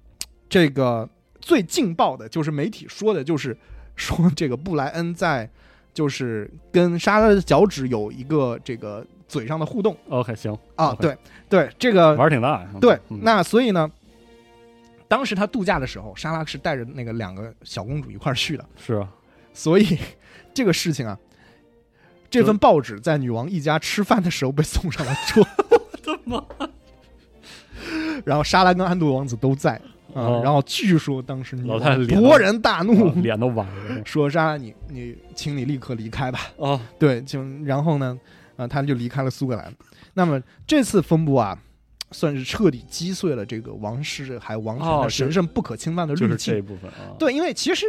[0.49, 1.07] 这个
[1.39, 3.57] 最劲爆的，就是媒体说的，就是
[3.95, 5.49] 说这个布莱恩在
[5.93, 10.93] 就是跟莎拉的脚趾有一个这个嘴上的互动，OK，行，啊。
[10.99, 11.17] 对
[11.47, 13.89] 对，这个玩儿挺大，对，嗯那所以呢，
[15.07, 19.07] 当时他度假的时候，莎拉是带着那个两个小公主一块儿去的，是啊，
[19.53, 19.97] 所以
[20.55, 21.19] 这个事情啊，
[22.31, 25.45] 这份报纸在女王一家吃饭的时候被送上了桌。
[25.69, 26.43] 我的妈！
[28.23, 29.79] 然后莎拉跟安德王子都在
[30.13, 36.39] 啊、哦然后据说当时女老太太王勃然大怒，哦脸都歪了， 说莎拉你你，请你立刻离开吧。
[36.55, 38.17] 哦，对，就然后呢，
[38.55, 39.75] 啊，他就离开了苏格兰。
[40.13, 41.59] 那么这次风波啊，
[42.11, 46.61] 算是彻底击碎了这个王室还有王权哦的神圣不可侵犯的滤就是这一。
[46.61, 47.85] 部分啊，对，因为其实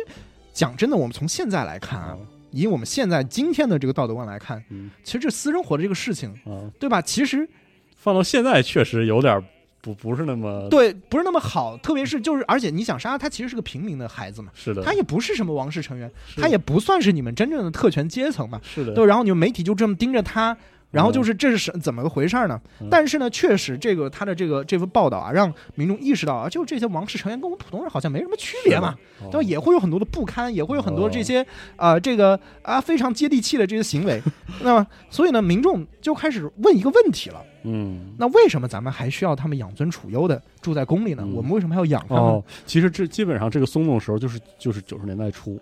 [0.52, 2.18] 讲真的，我们从现在来看啊，啊，
[2.56, 7.02] 以我们现在今天的这个道德观来看，嗯其实这私生活的这个事情，啊，对吧？
[7.02, 7.48] 其实
[7.96, 9.42] 放到现在确实有点
[9.82, 11.76] 不不是那么对，不是那么好。
[11.78, 18.60] 特别是就是，而且你想杀他，其实是个平民的孩子嘛，是的，他也不是什么王室成员，是他也不算是你们真正的特权阶层嘛。
[18.64, 20.56] 是的，对，然后你们媒体就这么盯着他，
[20.90, 22.58] 然后就是这是什怎么个回事儿呢？
[22.80, 29.48] 嗯但是呢，确实这个他的这个这份报道啊，让民众意识到啊，就这些王室成员跟我们普通人好像没什么区别嘛，哦对吧？
[29.48, 31.42] 也会有很多的不堪，也会有很多这些
[31.76, 34.22] 啊、呃这个啊非常接地气的这些行为。
[34.62, 38.14] 那么，所以呢，民众就开始问一个问题了：嗯。
[38.18, 41.22] 那为什么咱们还需要他们养尊处优的住在宫里呢？
[41.26, 42.24] 嗯我们为什么还要养他们？
[42.24, 45.60] 哦，其实这基本上这个松动的时候就是就是九十年代初，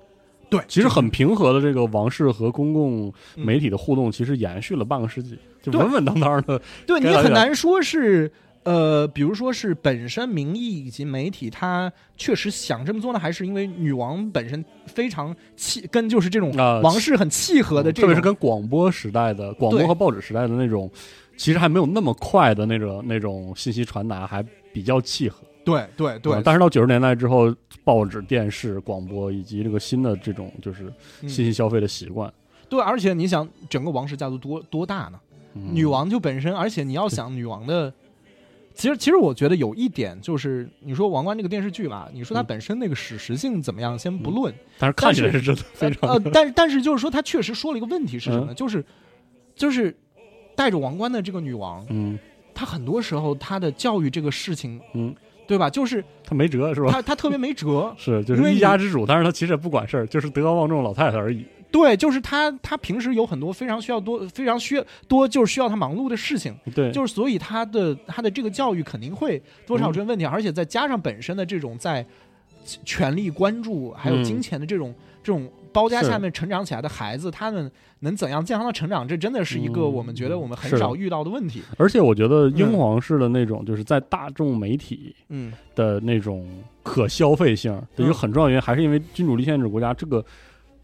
[0.56, 6.60] 对，其实很平和的这个王室和公共嗯媒体的互动，其实延续了半个世纪，就稳稳当当的。
[6.86, 8.30] 对你很难说是
[8.64, 20.90] 呃，比如说是本身民意以及媒体，他确实想这么做呢，还是因为女王本身非常契，跟就是这种啊王室很契合的这种，特别是跟广播时代的广播和报纸时代的那种，
[21.36, 24.42] 其实还没有那么快的那种那种信息传达，还
[24.72, 25.42] 比较契合。
[25.64, 30.92] 对对对啊，但是到九十年代之后，报纸、电视、广播以及这个新的这种就是
[31.22, 32.32] 嗯信息消费的习惯，
[32.68, 35.18] 对，而且你想，整个王室家族多多大呢？
[35.54, 37.92] 嗯女王就本身，而且你要想女王的。
[38.74, 48.52] 其实，其实我觉得有一点就是，你说《王冠》这个电视剧吧，你说它嗯本身那个史实性怎么样，先不论，但是看起来是真的非常呃，但但是就是说，他确实说了一个问题是什么呢？
[48.52, 48.84] 就是
[49.54, 49.96] 就是
[50.56, 52.18] 戴着王冠的这个女王，嗯
[52.52, 55.14] 她很多时候她的教育这个事情，嗯，
[55.46, 55.68] 对吧？
[55.70, 56.90] 就是他没辙是吧？
[56.90, 61.44] 他他特别没辙， 是就是一家之主，但是他其实也不管事儿，就是德高望重老太太而已。
[61.70, 72.06] 对，就是他，他平时有很多非常需要多非常需要多就是需要他忙碌的事情，对，就是所以他的他的这个教育肯定会多少有这个问嗯题，而且再加上本身的这种在
[72.84, 79.06] 权力关注还有嗯金钱的这种、这种包夹下面成长起来的孩子，他们能怎样健康的成长？
[79.06, 81.62] 这真的是一个嗯我们觉得我们很少遇到的问题。
[81.76, 85.52] 而且我觉得英皇式的那种，就是在大众媒体嗯。
[85.74, 86.46] 的那种
[86.84, 90.24] 可消费性的一个很重要原因，还是因为君主立宪制国家这个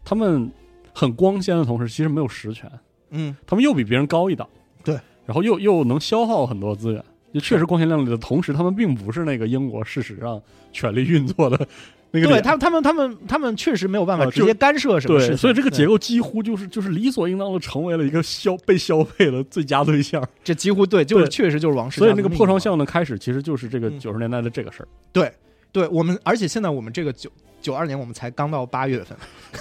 [0.03, 0.51] 他们
[0.93, 2.69] 很光鲜的同时，其实没有实权，
[3.11, 4.45] 嗯，他们又比别人高一档，
[4.83, 7.01] 对，然后又又能消耗很多资源，
[7.33, 10.41] 就确实光鲜亮丽的同时，他们并不是那个英国事实上
[10.73, 11.65] 权力运作的
[12.11, 20.21] 那个脸对他他们他们他们确实没有办法啊直接干涉什么事对，情，所以这个结构几乎就是就是理所应当的成为了一个消被消费的最佳对象。
[20.43, 24.87] 这几乎对，就是确实就是王室所以那个破窗效应的开始，其实就是这个嗯九十年代的这个事儿。
[25.13, 25.31] 对
[25.71, 27.29] 对，我们而且现在我们这个九
[27.61, 29.17] 九二年我们才刚到八月份，
[29.53, 29.59] 是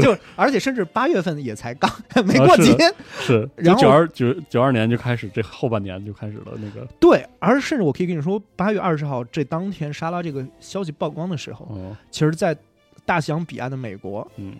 [0.00, 1.90] 就而且甚至八月份也才刚
[2.24, 12.56] 没过几天，是， 然后九二九九二年就开始，这后半年就开始了那个，对，而甚至我可以跟你说，八月二十号这当天沙拉这个消息曝光的时候，哦，其实，在
[13.04, 14.54] 大西洋彼岸的美国，嗯，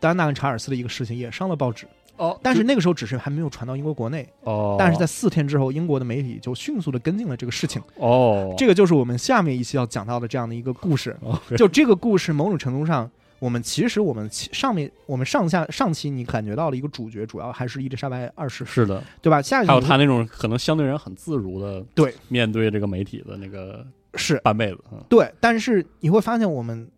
[0.00, 1.86] 戴安娜跟查尔斯的一个事情也上了报纸，
[2.16, 7.80] 哦但是那个时候只是还没有传到英国国内，哦，但是在四天之后，英国的媒体就迅速的跟进了这个事情。
[7.96, 11.16] 哦，这个就是我们下面一期要讲到的这样的一个故事。
[11.20, 19.42] 哦就这个故事，某种程度上，我们其实我们上面我们上下上期你感觉到了一个主角，主要还是伊丽莎白二世，是的，对吧？
[19.42, 22.14] 下一期还有他那种可能相对人很自如的对。
[22.28, 24.38] 面对这个媒体的那个是。
[24.38, 25.02] 半辈子，嗯。
[25.08, 26.90] 对，但是你会发现，我们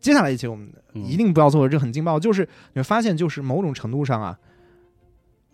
[0.00, 4.38] 接下来一期我们嗯一定不要做这很劲爆，就是你会发现，就是某种程度上啊，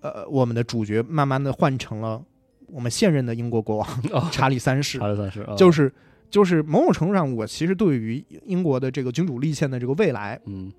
[0.01, 2.23] 呃，我们的主角慢慢的换成了
[2.67, 4.29] 我们现任的英国国王哦。
[4.33, 5.93] 查理三世，查理三世，啊就是
[6.31, 10.73] 就是某种程度上，我其实对于英国的这个君主立宪的这个未来，嗯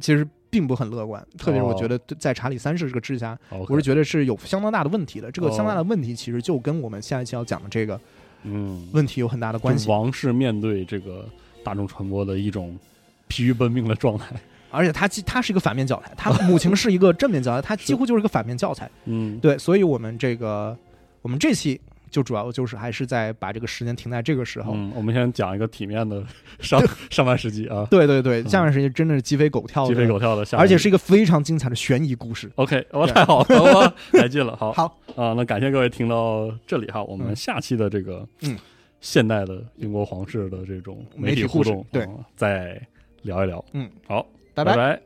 [0.00, 3.36] 其实并不很乐观，特别是我哦觉得在查理三世这个治下
[3.68, 5.30] 我是觉得是有相当大的问题的。
[5.32, 8.00] 这个哦相当大的问题，其实就跟我们下一期要讲的这个
[8.44, 9.84] 嗯，问题有很大的关系。
[9.84, 11.28] 就是王室面对这个
[11.64, 12.78] 大众传播的一种
[13.26, 14.26] 疲于奔命的状态，
[14.70, 18.88] 而且他他是一个反面教材，他母亲是一个正面教材，他几乎就是一个反面教材。
[19.06, 20.76] 嗯，对，所以我们这个
[21.22, 21.80] 我们这期
[22.10, 24.72] 就主要就是还是在把这个时间停在这个时候。
[24.74, 26.22] 嗯，我们先讲一个体面的
[26.60, 32.50] 上 上半世纪啊，对对对，嗯下半世纪真的是鸡飞狗跳的，鸡飞狗跳的下而且是一个非常精彩的悬疑故事。
[32.56, 33.12] OK，哇，对。
[33.14, 34.84] 太好了， 哇，来劲了，好，好，
[35.16, 37.36] 啊，那感谢各位听到这里哈，我们嗯。
[37.36, 38.56] 下期的这个嗯。
[39.00, 42.02] 现代的英国皇室的这种媒体体互动，对。
[42.04, 42.80] 嗯再
[43.22, 44.64] 聊一聊，嗯，好，拜。
[44.64, 45.00] 拜拜